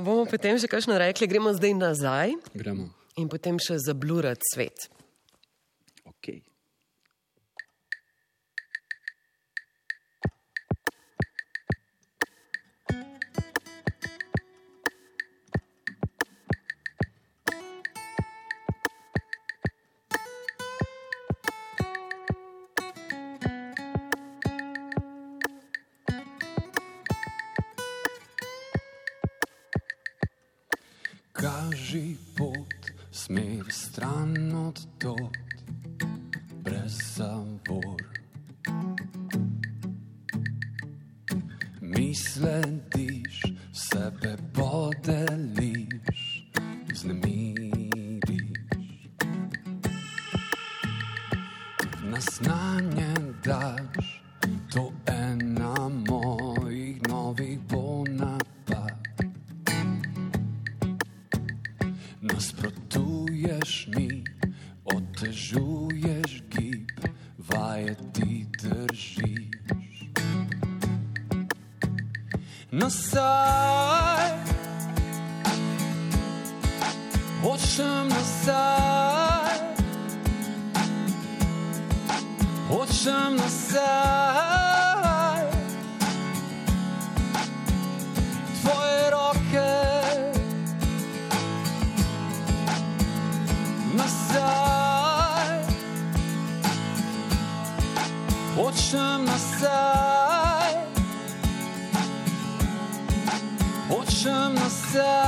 bomo 0.00 0.24
potem 0.26 0.58
še 0.58 0.68
kakšno 0.68 0.98
rekli, 0.98 1.26
gremo 1.26 1.52
zdaj 1.52 1.74
nazaj 1.74 2.32
Gremo. 2.54 2.88
in 3.16 3.28
potem 3.28 3.58
še 3.58 3.78
zablurati 3.78 4.42
svet. 4.46 4.88
Okay. 6.22 6.42
Ena 55.32 55.88
mojih 55.88 57.02
novih 57.08 57.58
bo 57.70 58.04
napad. 58.08 58.94
Nasprotuješ 62.20 63.88
mi, 63.96 64.24
otežuješ 64.84 66.42
gib, 66.50 66.90
vajeti 67.48 68.46
držiš. 68.62 69.94
Nazaj, 72.70 74.30
hočem 77.42 78.08
nazaj, 78.08 79.58
hočem 82.68 83.36
nazaj. 83.36 84.45
Hočem 104.96 105.25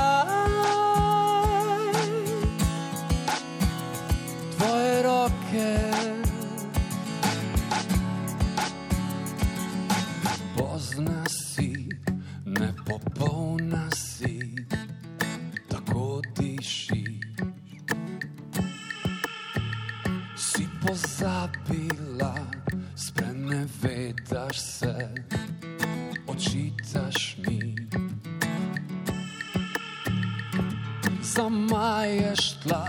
zamaješ 31.35 32.57
tla, 32.62 32.87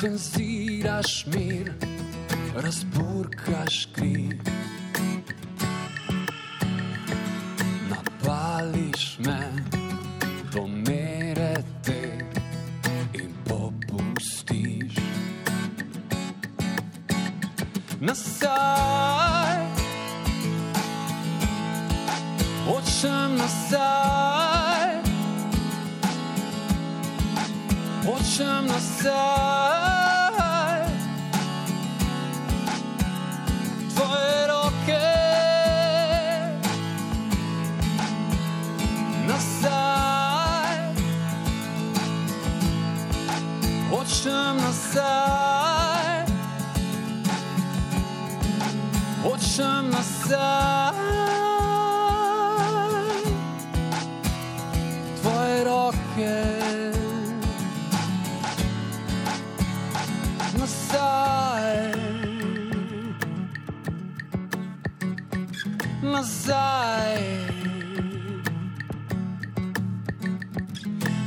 tenziraš 0.00 1.26
mir, 1.26 1.72
razburkaš 2.54 3.88
kri. 3.94 4.28
Napališ 7.90 9.18
me 9.18 9.40
do 10.52 10.66
mere 10.66 11.54
te 11.84 12.18
in 13.14 13.32
popustiš. 13.48 14.94
Nazaj, 18.00 18.51
Hočem 28.42 28.66
nazaj, 28.66 29.61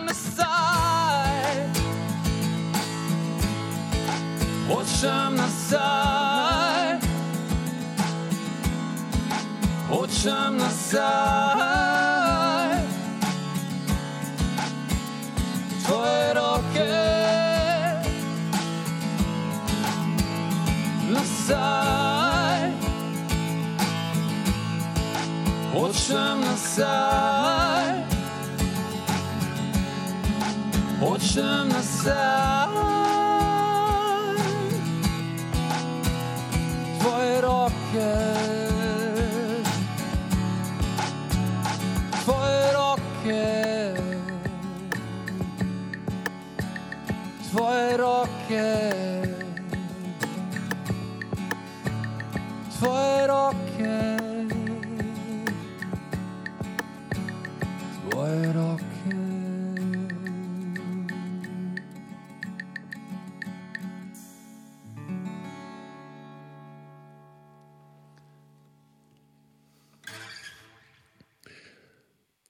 nazaj, 0.08 1.56
hočem 4.68 5.32
nazaj. 5.36 6.98
Hočem 9.90 10.58
nazaj, 10.58 11.67
nazaj. 21.48 22.72
Hočem 25.74 26.42
nazaj, 26.42 27.88
hočem 31.00 31.70
nazaj, 31.70 32.18
tvoje 37.00 37.42
roke. 37.42 38.27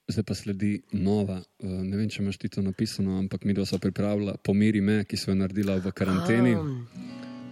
Zdaj 0.08 0.24
pa 0.24 0.34
sledi 0.34 0.82
nova, 0.92 1.36
eh, 1.60 1.66
ne 1.66 1.96
vem, 1.96 2.08
če 2.08 2.22
imaš 2.22 2.38
ti 2.38 2.48
to 2.48 2.62
napisano, 2.62 3.18
ampak 3.18 3.44
mi 3.44 3.52
dva 3.52 3.66
sva 3.68 3.78
pripravila 3.78 4.36
Pomiri 4.42 4.80
me, 4.80 5.02
ki 5.04 5.16
so 5.16 5.30
jo 5.30 5.36
naredila 5.36 5.76
v 5.76 5.92
karanteni. 5.92 6.54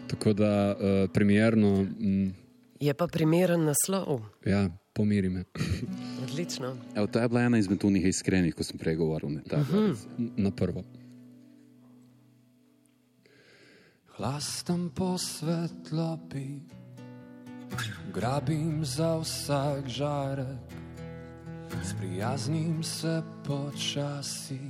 Tako 0.06 0.32
da 0.32 0.50
uh, 0.72 1.10
premjerno. 1.12 1.82
Mm, 1.82 2.28
Je 2.80 2.94
pa 2.94 3.06
primeren 3.06 3.64
naslov. 3.66 4.22
ja, 4.46 4.68
pomiri 4.94 5.28
me. 5.28 5.44
Odlično. 6.24 6.76
Evo, 6.94 7.06
to 7.06 7.18
je 7.18 7.28
bila 7.28 7.42
ena 7.42 7.58
izmed 7.58 7.84
unih 7.84 8.06
iskrenih, 8.06 8.54
ko 8.54 8.62
sem 8.64 8.78
prej 8.78 8.96
govoril. 8.96 9.30
Ne, 9.30 9.42
uh 9.50 9.98
Na 10.36 10.50
prvo. 10.50 10.84
Hlastam 14.16 14.90
po 14.94 15.18
svetlobi, 15.18 16.60
grabim 18.14 18.84
za 18.84 19.16
vsak 19.18 19.88
žarek, 19.88 20.72
sprijaznim 21.82 22.82
se 22.82 23.22
počasi, 23.44 24.60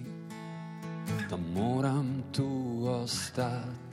da 1.30 1.36
moram 1.36 2.22
tu 2.32 2.82
ostati. 2.86 3.86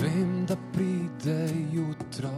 Vem, 0.00 0.46
da 0.46 0.56
pride 0.72 1.48
jutro, 1.72 2.30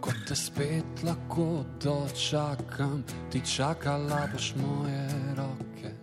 ko 0.00 0.10
te 0.28 0.36
spet 0.36 1.02
lahko 1.04 1.64
dočakam, 1.82 3.04
ti 3.30 3.40
čakala 3.40 4.28
boš 4.32 4.54
moje 4.56 5.08
roke. 5.36 5.94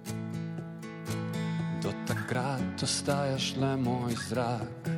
Do 1.83 1.91
takrat 2.07 2.83
ostajaš 2.83 3.55
le 3.55 3.77
moj 3.77 4.15
zrak. 4.29 4.89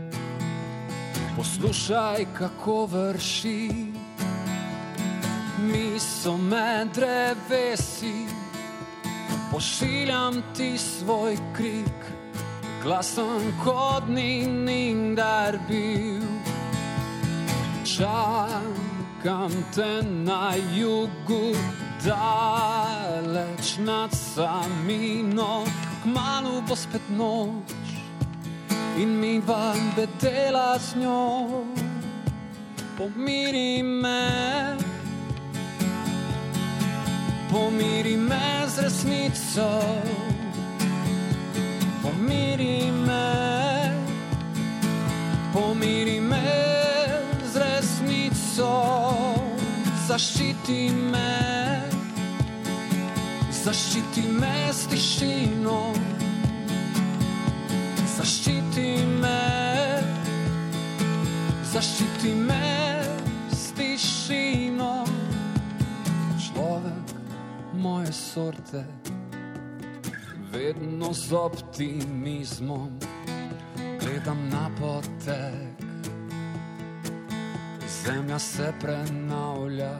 Poslušaj, 1.36 2.26
kako 2.38 2.86
vrši, 2.86 3.91
mi 5.72 6.00
so 6.00 6.38
me 6.38 6.86
drevesi, 6.94 8.26
pošiljam 9.52 10.44
ti 10.58 10.78
svoj 10.78 11.38
krik, 11.56 12.00
glasen 12.84 13.54
kot 13.64 14.08
ni 14.08 14.48
nikdar 14.48 15.58
bil. 15.70 16.28
Čakam 17.86 19.52
te 19.76 20.02
na 20.04 20.54
jugu, 20.76 21.56
daleč 22.06 23.78
nad 23.78 24.12
samino, 24.12 25.66
kmalo 26.04 26.62
bo 26.68 26.76
spet 26.76 27.10
noč 27.18 27.82
in 28.98 29.20
mi 29.20 29.40
vam 29.40 29.94
bedela 29.96 30.80
z 30.80 30.96
njo. 30.96 31.66
Pomiri 32.98 33.84
me, 33.84 34.78
pomiri 37.52 38.16
me 38.18 38.66
z 38.68 38.80
resnico, 38.80 39.82
pomiri 42.02 42.92
me, 42.92 43.92
pomiri 45.54 46.22
me 46.22 46.48
z 47.52 47.56
resnico, 47.58 48.72
zaščiti 50.08 50.90
me, 51.12 51.36
zaščiti 53.64 54.28
me 54.40 54.56
s 54.72 54.88
tišino. 54.88 55.80
Zaščiti 58.16 58.90
me, 59.22 59.40
zaščiti 61.74 62.36
me 62.48 62.71
moje 67.82 68.12
sorte, 68.14 68.86
vedno 70.54 71.14
z 71.14 71.34
optimizmom 71.34 73.00
gledam 74.00 74.50
na 74.50 74.70
potek. 74.80 75.86
Zemlja 78.04 78.40
se 78.40 78.74
prenavlja, 78.82 79.94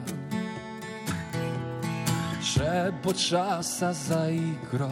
še 2.42 2.92
bo 3.02 3.12
časa 3.12 3.92
za 3.92 4.28
igro. 4.30 4.90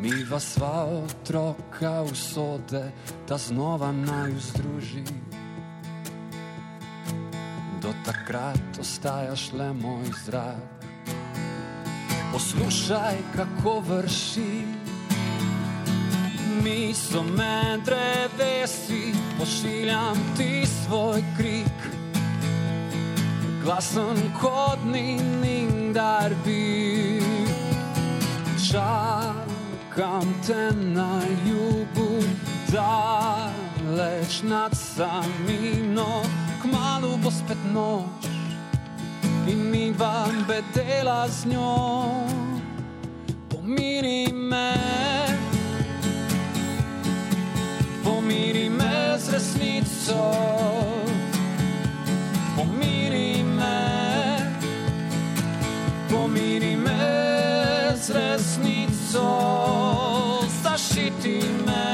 Mi 0.00 0.24
vas 0.30 0.44
sva 0.54 0.84
otroka 0.84 2.02
usode, 2.02 2.92
da 3.28 3.36
znova 3.36 3.92
naju 3.92 4.40
združi. 4.40 5.04
Do 7.82 7.92
takrat 8.04 8.80
ostajaš 8.80 9.52
le 9.52 9.72
moj 9.72 10.08
zrak. 10.24 10.75
Poslušaj, 12.36 13.16
kako 13.36 13.80
vrši. 13.80 14.62
Mi 16.64 16.94
so 16.94 17.22
me 17.22 17.78
drevesi, 17.84 19.14
pošiljam 19.38 20.16
ti 20.36 20.66
svoj 20.66 21.24
krik. 21.36 21.80
Glasen 23.64 24.16
kot 24.40 24.78
ni 24.92 25.18
nikdar 25.42 26.34
bil. 26.44 27.24
Čas 28.70 29.36
čakam 29.96 30.34
te 30.46 30.72
na 30.76 31.20
jugu, 31.46 32.20
daleč 32.72 34.42
nad 34.42 34.72
samino, 34.74 36.22
kmalo 36.62 37.16
bo 37.16 37.30
spet 37.30 37.58
noč 37.72 38.15
in 39.46 39.70
mi 39.70 39.92
vam 39.92 40.44
bedela 40.48 41.28
z 41.28 41.46
njo. 41.46 42.26
Pomiri 43.48 44.32
me, 44.32 44.74
pomiri 48.04 48.68
me 48.70 49.18
z 49.18 49.30
resnico, 49.32 50.32
pomiri 52.56 53.42
me, 53.42 53.78
pomiri 56.10 56.76
me 56.76 57.96
z 57.96 58.10
resnico. 58.10 59.28
Zaščiti 60.62 61.40
me, 61.66 61.86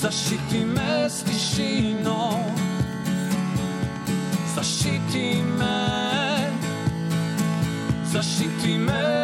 zaščiti 0.00 0.64
me 0.64 1.08
s 1.10 1.22
tišino, 1.22 2.45
zaščiti 4.66 5.42
me, 5.58 5.74
zaščiti 8.12 8.78
me 8.78 9.15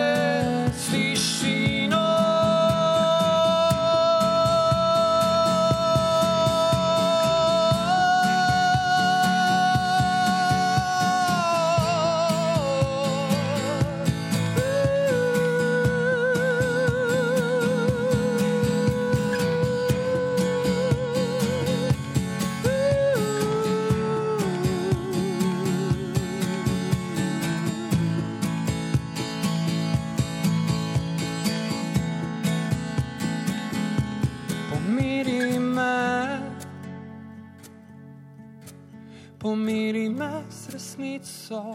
resnico, 41.03 41.75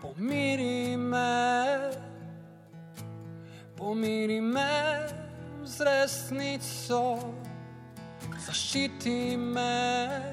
pomiri 0.00 0.96
me, 0.96 1.90
pomiri 3.76 4.40
me 4.40 5.06
z 5.64 5.80
resnico, 5.84 7.18
zaščiti 8.46 9.36
me, 9.36 10.32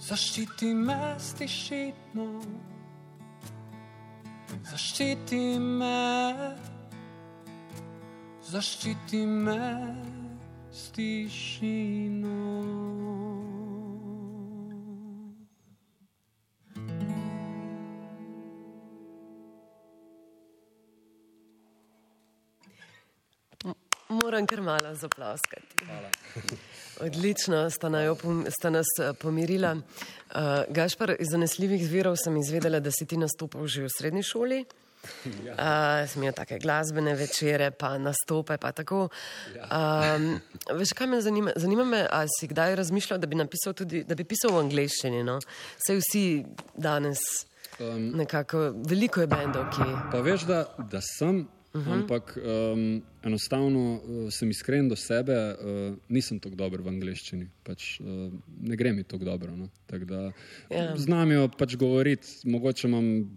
zaščiti 0.00 0.72
me 0.74 1.00
s 1.18 1.34
tišino, 1.36 2.28
zaščiti 4.72 5.42
me 5.58 5.96
zaščiti 8.48 9.26
me 9.26 9.60
s 10.72 10.88
tišino. 10.96 12.87
Moram 24.22 24.46
kar 24.46 24.60
malo 24.60 24.94
zaploskati. 24.94 25.86
Odlično 27.00 27.70
sta, 27.70 27.88
najo, 27.88 28.16
sta 28.58 28.70
nas 28.70 28.86
eh, 29.00 29.12
pomirila. 29.20 29.74
Uh, 29.74 30.40
Gašpar, 30.68 31.14
iz 31.18 31.30
zanesljivih 31.30 31.90
virov 31.90 32.16
sem 32.24 32.36
izvedela, 32.36 32.80
da 32.80 32.90
si 32.90 33.06
ti 33.06 33.16
nastopal 33.16 33.66
že 33.66 33.86
v 33.86 33.92
srednji 33.98 34.22
šoli. 34.22 34.64
Ja. 35.44 35.54
Uh, 35.54 36.10
Smijo 36.10 36.32
take 36.32 36.58
glasbene 36.58 37.14
večere, 37.14 37.70
pa 37.70 37.98
nastope, 37.98 38.56
pa 38.56 38.72
tako. 38.72 39.08
Um, 39.54 40.40
veš, 40.74 40.92
kaj 40.92 41.06
me 41.06 41.20
zanima? 41.20 41.52
Zanima 41.56 41.84
me, 41.84 42.06
ali 42.10 42.28
si 42.40 42.48
kdaj 42.48 42.74
razmišljal, 42.76 43.18
da 43.18 43.26
bi 43.26 43.36
tudi, 43.76 44.04
da 44.04 44.14
bi 44.14 44.24
pisal 44.24 44.50
v 44.52 44.64
angleščini, 44.64 45.22
no? 45.24 45.38
Sej 45.86 46.00
vsi 46.02 46.24
danes 46.74 47.18
um, 47.78 48.10
nekako, 48.18 48.72
veliko 48.88 49.20
je 49.20 49.26
bendov, 49.26 49.70
ki. 49.76 49.86
Pa 50.12 50.20
veš, 50.20 50.48
da, 50.50 50.64
da 50.78 51.00
sem, 51.00 51.46
uh 51.72 51.80
-huh. 51.80 51.92
ampak 51.92 52.38
um, 52.38 53.02
enostavno 53.22 53.94
uh, 53.94 54.32
sem 54.32 54.50
iskren 54.50 54.88
do 54.88 54.96
sebe, 54.96 55.34
uh, 55.34 55.96
nisem 56.08 56.40
tako 56.40 56.56
dober 56.56 56.80
v 56.80 56.88
angleščini, 56.88 57.48
pač 57.64 58.00
uh, 58.00 58.32
ne 58.60 58.76
gre 58.76 58.92
mi 58.92 59.04
tako 59.04 59.24
dobro. 59.24 59.56
No? 59.56 59.68
Tak 59.86 60.04
da, 60.04 60.32
Ja. 60.70 60.96
Znam 60.96 61.32
jo 61.32 61.48
pač 61.58 61.76
govoriti, 61.76 62.26
mogoče 62.44 62.88
imam 62.88 63.30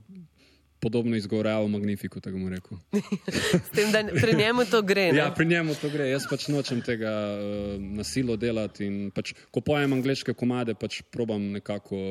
podobno 0.81 1.15
izgovarjal 1.15 1.67
Magnifiku, 1.67 2.19
tako 2.19 2.37
bom 2.37 2.49
rekel. 2.49 2.77
S 3.67 3.69
tem, 3.69 3.91
da 3.91 4.01
pri 4.21 4.33
njemu 4.37 4.65
to 4.65 4.81
gre. 4.81 5.11
Ne? 5.11 5.17
Ja, 5.17 5.31
pri 5.31 5.45
njemu 5.45 5.75
to 5.81 5.89
gre. 5.89 6.09
Jaz 6.09 6.25
pač 6.29 6.47
nočem 6.47 6.81
tega 6.81 7.11
uh, 7.37 7.81
nasilo 7.81 8.35
delati. 8.35 8.85
In 8.89 9.11
pač, 9.13 9.35
ko 9.53 9.61
pojem 9.61 9.93
angliške 9.93 10.33
komade, 10.33 10.73
pač 10.73 11.03
probam 11.13 11.51
nekako. 11.53 12.01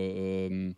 Um, 0.47 0.75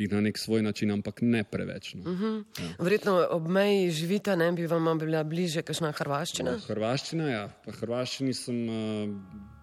Jih 0.00 0.12
na 0.12 0.20
nek 0.24 0.38
svoj 0.40 0.62
način, 0.64 0.90
ampak 0.94 1.20
ne 1.22 1.42
preveč. 1.44 1.94
No. 1.94 2.10
Uh 2.10 2.20
-huh. 2.20 2.44
ja. 2.58 2.68
Verjetno 2.78 3.26
ob 3.30 3.48
meji 3.48 3.90
živite, 3.90 4.36
ne 4.36 4.52
bi 4.52 4.66
vam 4.66 4.98
bila 4.98 5.24
bliže, 5.24 5.62
kakšna 5.62 5.92
hrvaščina? 5.92 6.56
Hrvaščina, 6.68 7.30
ja. 7.30 7.48
Pa 7.64 7.72
hrvaščini 7.72 8.34
sem 8.34 8.68
uh, 8.68 9.10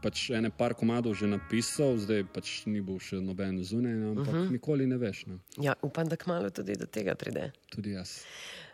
pač 0.02 0.30
ene 0.30 0.50
par 0.50 0.73
komadov 0.73 1.15
že 1.15 1.28
napisal, 1.28 1.97
zdaj 1.97 2.23
pač 2.34 2.65
ni 2.65 2.82
bil 2.82 3.00
še 3.00 3.21
noben 3.21 3.63
zunaj, 3.63 3.93
no, 3.93 4.12
ampak 4.12 4.34
uh 4.34 4.39
-huh. 4.39 4.52
nikoli 4.52 4.88
ne 4.88 4.97
veš. 4.97 5.26
No. 5.26 5.39
Ja, 5.62 5.73
upam, 5.82 6.08
da 6.08 6.15
kmalo 6.15 6.50
tudi 6.50 6.76
do 6.76 6.86
tega 6.86 7.15
pride. 7.15 7.52
Tudi 7.69 7.91
jaz. 7.91 8.21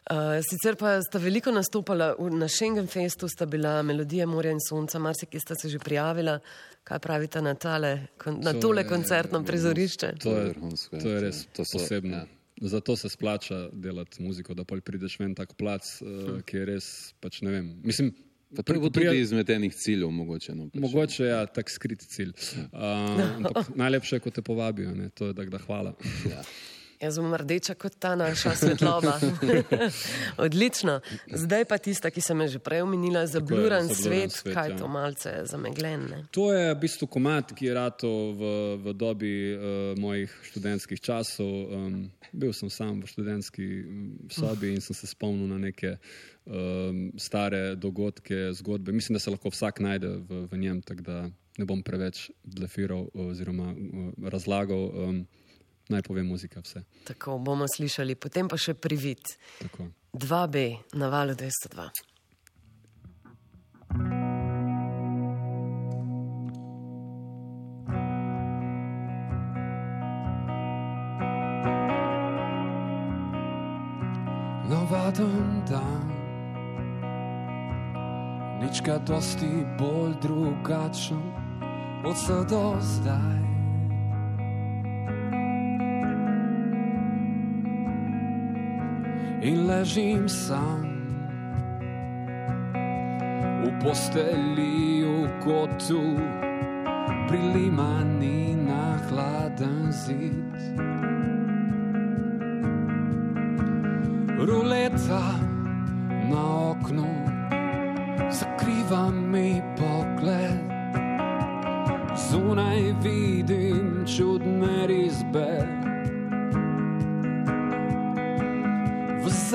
Uh, 0.03 0.41
sicer 0.43 0.75
pa 0.75 0.97
sta 1.01 1.19
veliko 1.19 1.51
nastopala 1.51 2.09
na 2.31 2.47
Schengen 2.51 2.87
Festu, 2.91 3.29
sta 3.31 3.45
bila 3.45 3.77
Melodija 3.83 4.25
Morja 4.27 4.51
in 4.51 4.59
Sonca, 4.59 4.99
marsikaj 4.99 5.39
sta 5.39 5.55
se 5.55 5.69
že 5.69 5.79
prijavila. 5.79 6.39
Kaj 6.83 6.99
pravite 6.99 7.41
na, 7.41 7.53
tale, 7.55 8.07
na 8.25 8.51
to 8.53 8.59
tole 8.59 8.81
je, 8.83 8.87
koncertno 8.87 9.39
je, 9.39 9.45
prizorišče? 9.45 10.09
To 10.19 10.35
je, 10.35 10.53
to 10.91 11.09
je 11.09 11.21
res 11.21 11.45
to 11.55 11.63
so, 11.63 11.77
posebno. 11.77 12.17
Ja. 12.17 12.25
Zato 12.61 12.95
se 12.95 13.09
splača 13.09 13.69
delati 13.71 14.23
muziko, 14.23 14.53
da 14.53 14.65
prideš 14.65 15.15
ven 15.19 15.35
tak 15.35 15.55
plac, 15.55 15.87
uh, 16.01 16.41
ki 16.43 16.57
je 16.57 16.65
res, 16.65 16.87
pač 17.23 17.39
ne 17.41 17.55
vem. 17.55 17.71
Mislim, 17.83 18.11
Pa 18.55 18.61
to 18.61 18.73
je 18.73 18.79
tudi 18.79 18.99
prijel... 18.99 19.15
izmed 19.15 19.49
enih 19.49 19.73
ciljev, 19.73 20.11
mogoče. 20.13 20.53
No, 20.55 20.67
pač. 20.69 20.81
Mogoče 20.81 21.23
je 21.23 21.29
ja, 21.29 21.45
tak 21.45 21.69
skrit 21.73 22.03
cilj. 22.05 22.33
Uh, 22.69 23.39
no. 23.41 23.49
Najlepše 23.81 24.15
je, 24.15 24.19
ko 24.19 24.29
te 24.29 24.41
povabijo, 24.41 24.93
ne? 24.95 25.09
to 25.09 25.31
je, 25.31 25.33
da, 25.33 25.45
da 25.45 25.57
hvala. 25.57 25.95
Ja. 26.29 26.43
Jaz 27.03 27.17
bom 27.19 27.33
rdeča 27.35 27.73
kot 27.75 27.95
ta 27.99 28.13
naša 28.15 28.55
svetloba. 28.55 29.17
Odlično. 30.45 31.01
Zdaj 31.27 31.65
pa 31.67 31.77
tista, 31.77 32.07
ki 32.13 32.21
sem 32.23 32.39
že 32.47 32.61
prej 32.63 32.85
omenila, 32.85 33.25
za 33.27 33.41
bluren 33.43 33.89
svet, 33.91 34.31
svet, 34.31 34.53
kaj 34.55 34.69
ja. 34.71 34.77
to 34.79 34.87
malce 34.87 35.33
zamegljen. 35.49 36.07
Ne? 36.09 36.19
To 36.31 36.47
je 36.53 36.71
v 36.71 36.79
bistvu 36.79 37.07
komat, 37.11 37.51
ki 37.51 37.67
je 37.67 37.73
rato 37.75 38.09
v, 38.39 38.53
v 38.85 38.95
dobi 38.95 39.33
uh, 39.51 39.59
mojih 39.99 40.31
študentskih 40.47 41.03
časov. 41.03 41.51
Um, 41.51 41.99
bil 42.31 42.55
sem 42.55 42.71
sam 42.71 43.03
v 43.03 43.11
študentski 43.11 43.67
sobi 44.31 44.71
in 44.71 44.81
sem 44.81 44.95
se 44.95 45.11
spomnil 45.11 45.51
na 45.51 45.59
neke 45.59 45.97
um, 46.47 47.11
stare 47.19 47.75
dogodke, 47.75 48.53
zgodbe. 48.55 48.95
Mislim, 48.95 49.19
da 49.19 49.19
se 49.19 49.31
lahko 49.31 49.51
vsak 49.51 49.83
najde 49.83 50.07
v, 50.23 50.47
v 50.47 50.63
njem, 50.63 50.81
tako 50.81 51.01
da 51.03 51.21
ne 51.59 51.65
bom 51.67 51.83
preveč 51.83 52.29
blefiral 52.43 53.09
oziroma 53.13 53.75
uh, 53.75 54.11
razlagal. 54.31 54.87
Um, 54.87 55.25
naj 55.89 56.01
pove 56.01 56.23
muzika 56.23 56.59
vse. 56.59 56.83
Tako 57.03 57.37
bomo 57.37 57.67
slišali, 57.67 58.15
potem 58.15 58.47
pa 58.47 58.57
še 58.57 58.73
privid. 58.73 59.35
2B 60.13 60.65
na 60.93 61.09
valu 61.09 61.33
202. 61.33 61.89
Navaden 74.69 75.61
dan, 75.69 76.09
nič 78.63 78.81
kaj 78.85 78.99
dosti 79.05 79.51
bolj 79.77 80.15
drugačen 80.21 81.21
od 82.05 82.15
vse 82.15 83.52
do 89.43 89.49
zdaj. 89.49 89.53
in 89.53 89.67
ležim 89.67 90.29
sam 90.29 90.88
v 93.63 93.71
posteli 93.84 95.03
v 95.03 95.27
kotu, 95.43 96.15
prilimani 97.27 98.56
na 98.56 98.99
hladen 99.08 99.91
zid. 99.91 100.56
Ruleta 104.39 105.52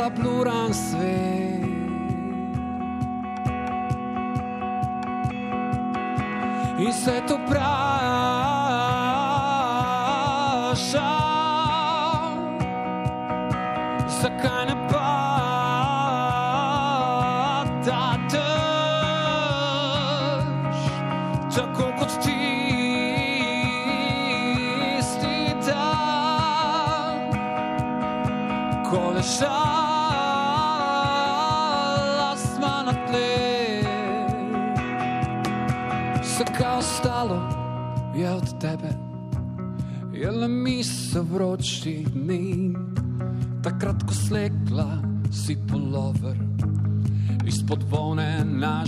zapluran 0.09 0.75
svet. 0.75 1.59
In 6.79 6.93
se 6.93 7.21
to 7.27 7.38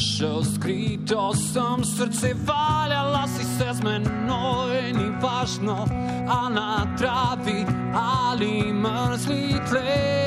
našel 0.01 0.45
skrito, 0.45 1.33
sem 1.35 1.85
srce 1.85 2.35
valjala, 2.47 3.27
si 3.29 3.45
se 3.45 3.69
z 3.73 3.83
menoj, 3.85 4.93
ni 4.97 5.11
važno, 5.21 5.85
a 6.29 6.49
na 6.49 6.97
travi 6.97 7.67
ali 7.93 8.73
mrzli 8.73 9.61
tleh. 9.69 10.21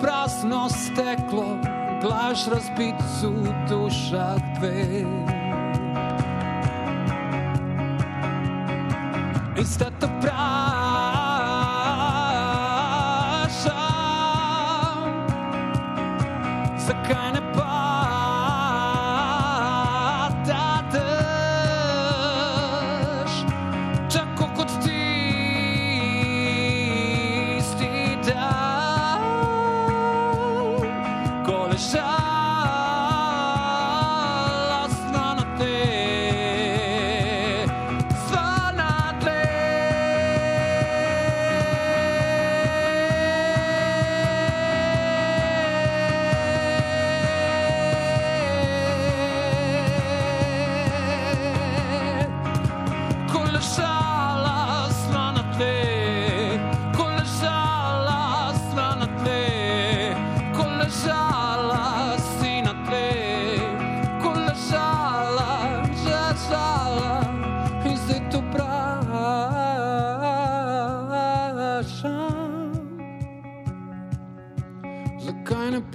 prazno 0.00 0.68
steklo, 0.68 1.58
glaš 2.02 2.46
razbit 2.46 3.00
v 3.22 3.52
dušah 3.68 4.38
dve. 4.58 5.35
In 9.66 9.72
sta 9.72 9.90
to 9.98 10.06
prav. 10.20 10.35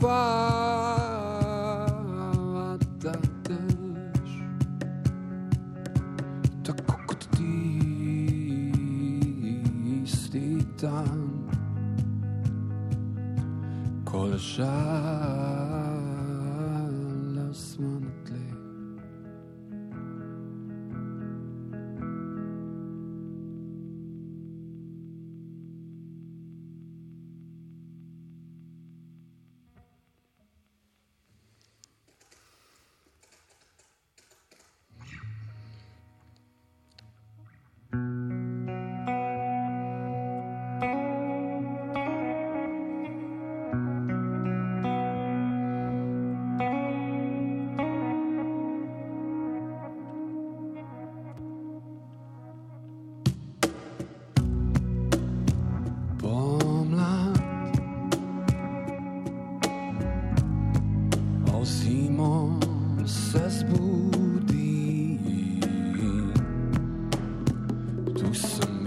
goodbye. 0.01 0.60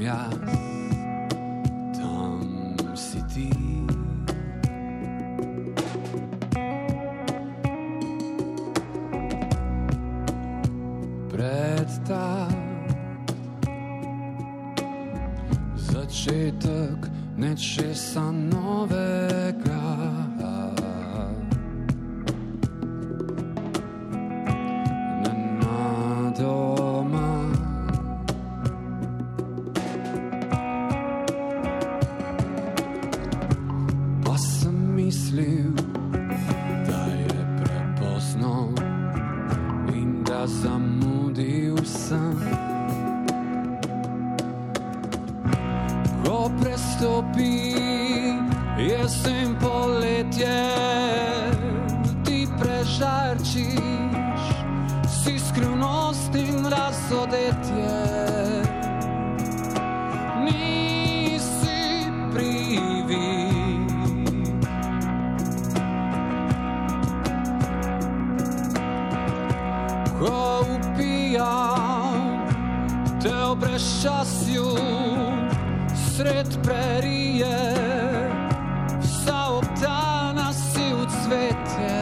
jaz, 0.05 0.37
tam 1.97 2.41
si 2.97 3.21
ti. 3.33 3.51
Predstav 11.33 12.53
začetek 15.77 17.09
nečesa 17.37 18.29
novega. 18.31 18.64
oglasju 74.15 74.77
sred 76.17 76.59
prerije, 76.63 77.59
vsa 79.01 79.47
obdana 79.51 80.53
si 80.53 80.93
v 80.93 81.07
cvetje. 81.07 81.94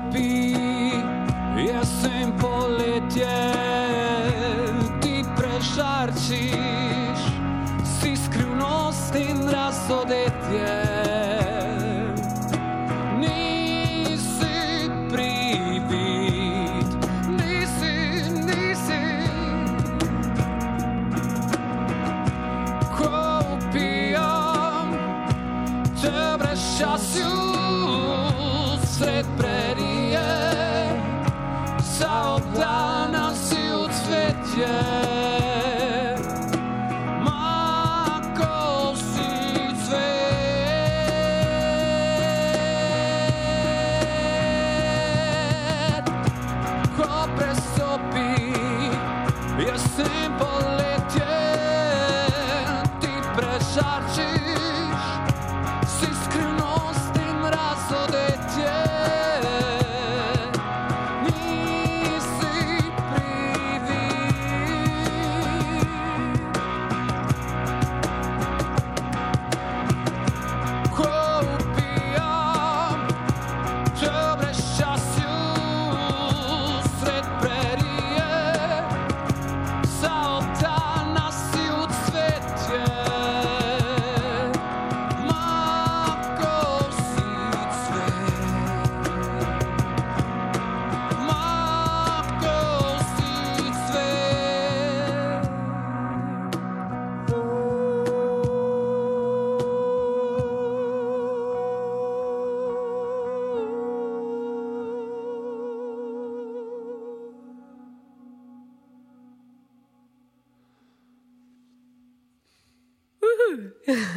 be. 0.00 0.51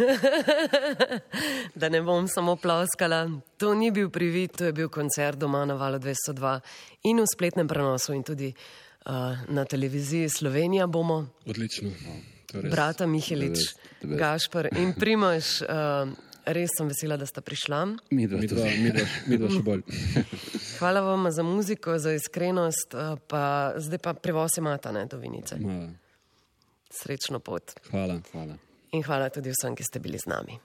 da 1.79 1.89
ne 1.89 2.01
bom 2.01 2.27
samo 2.27 2.55
ploskala. 2.55 3.29
To 3.57 3.73
ni 3.73 3.91
bil 3.91 4.09
privid, 4.09 4.57
to 4.57 4.65
je 4.65 4.73
bil 4.73 4.89
koncert 4.89 5.39
doma 5.39 5.65
na 5.65 5.75
Valu 5.75 5.99
202 5.99 6.59
in 7.03 7.21
v 7.21 7.27
spletnem 7.33 7.67
prenosu 7.67 8.13
in 8.13 8.23
tudi 8.23 8.53
uh, 9.05 9.13
na 9.49 9.65
televiziji 9.65 10.29
Slovenija 10.29 10.87
bomo. 10.87 11.25
Odlično. 11.45 11.89
Je 12.53 12.61
res. 12.61 12.71
Brata 12.71 13.07
Mihelič. 13.07 13.75
Gašpar 14.01 14.69
in 14.77 14.93
Primož, 14.93 15.61
uh, 15.61 16.11
res 16.45 16.75
sem 16.77 16.87
vesela, 16.87 17.17
da 17.17 17.25
sta 17.25 17.41
prišla. 17.41 17.85
Mi 18.11 18.27
dva 18.27 18.39
Mi 18.39 18.47
dva, 18.47 18.65
mi 18.65 18.91
dva, 18.93 19.07
mi 19.27 19.39
dva 19.41 19.49
še 19.49 19.63
bolj. 19.65 19.83
Hvala 20.79 21.01
vam 21.01 21.31
za 21.31 21.43
muziko, 21.43 21.97
za 21.99 22.13
iskrenost, 22.15 22.93
uh, 22.93 23.17
pa 23.27 23.73
zdaj 23.81 24.01
pa 24.03 24.13
prevoz 24.13 24.59
imata, 24.61 24.93
ne, 24.95 25.05
do 25.09 25.19
Vinice. 25.21 25.59
Ma, 25.59 25.89
Srečno 26.95 27.41
pot. 27.43 27.75
Hvala. 27.89 28.21
Hvala. 28.31 28.55
In 28.95 29.03
hvala 29.03 29.27
tudi 29.29 29.51
vsem, 29.51 29.75
ki 29.75 29.83
ste 29.83 29.99
bili 29.99 30.15
z 30.15 30.31
nami. 30.31 30.55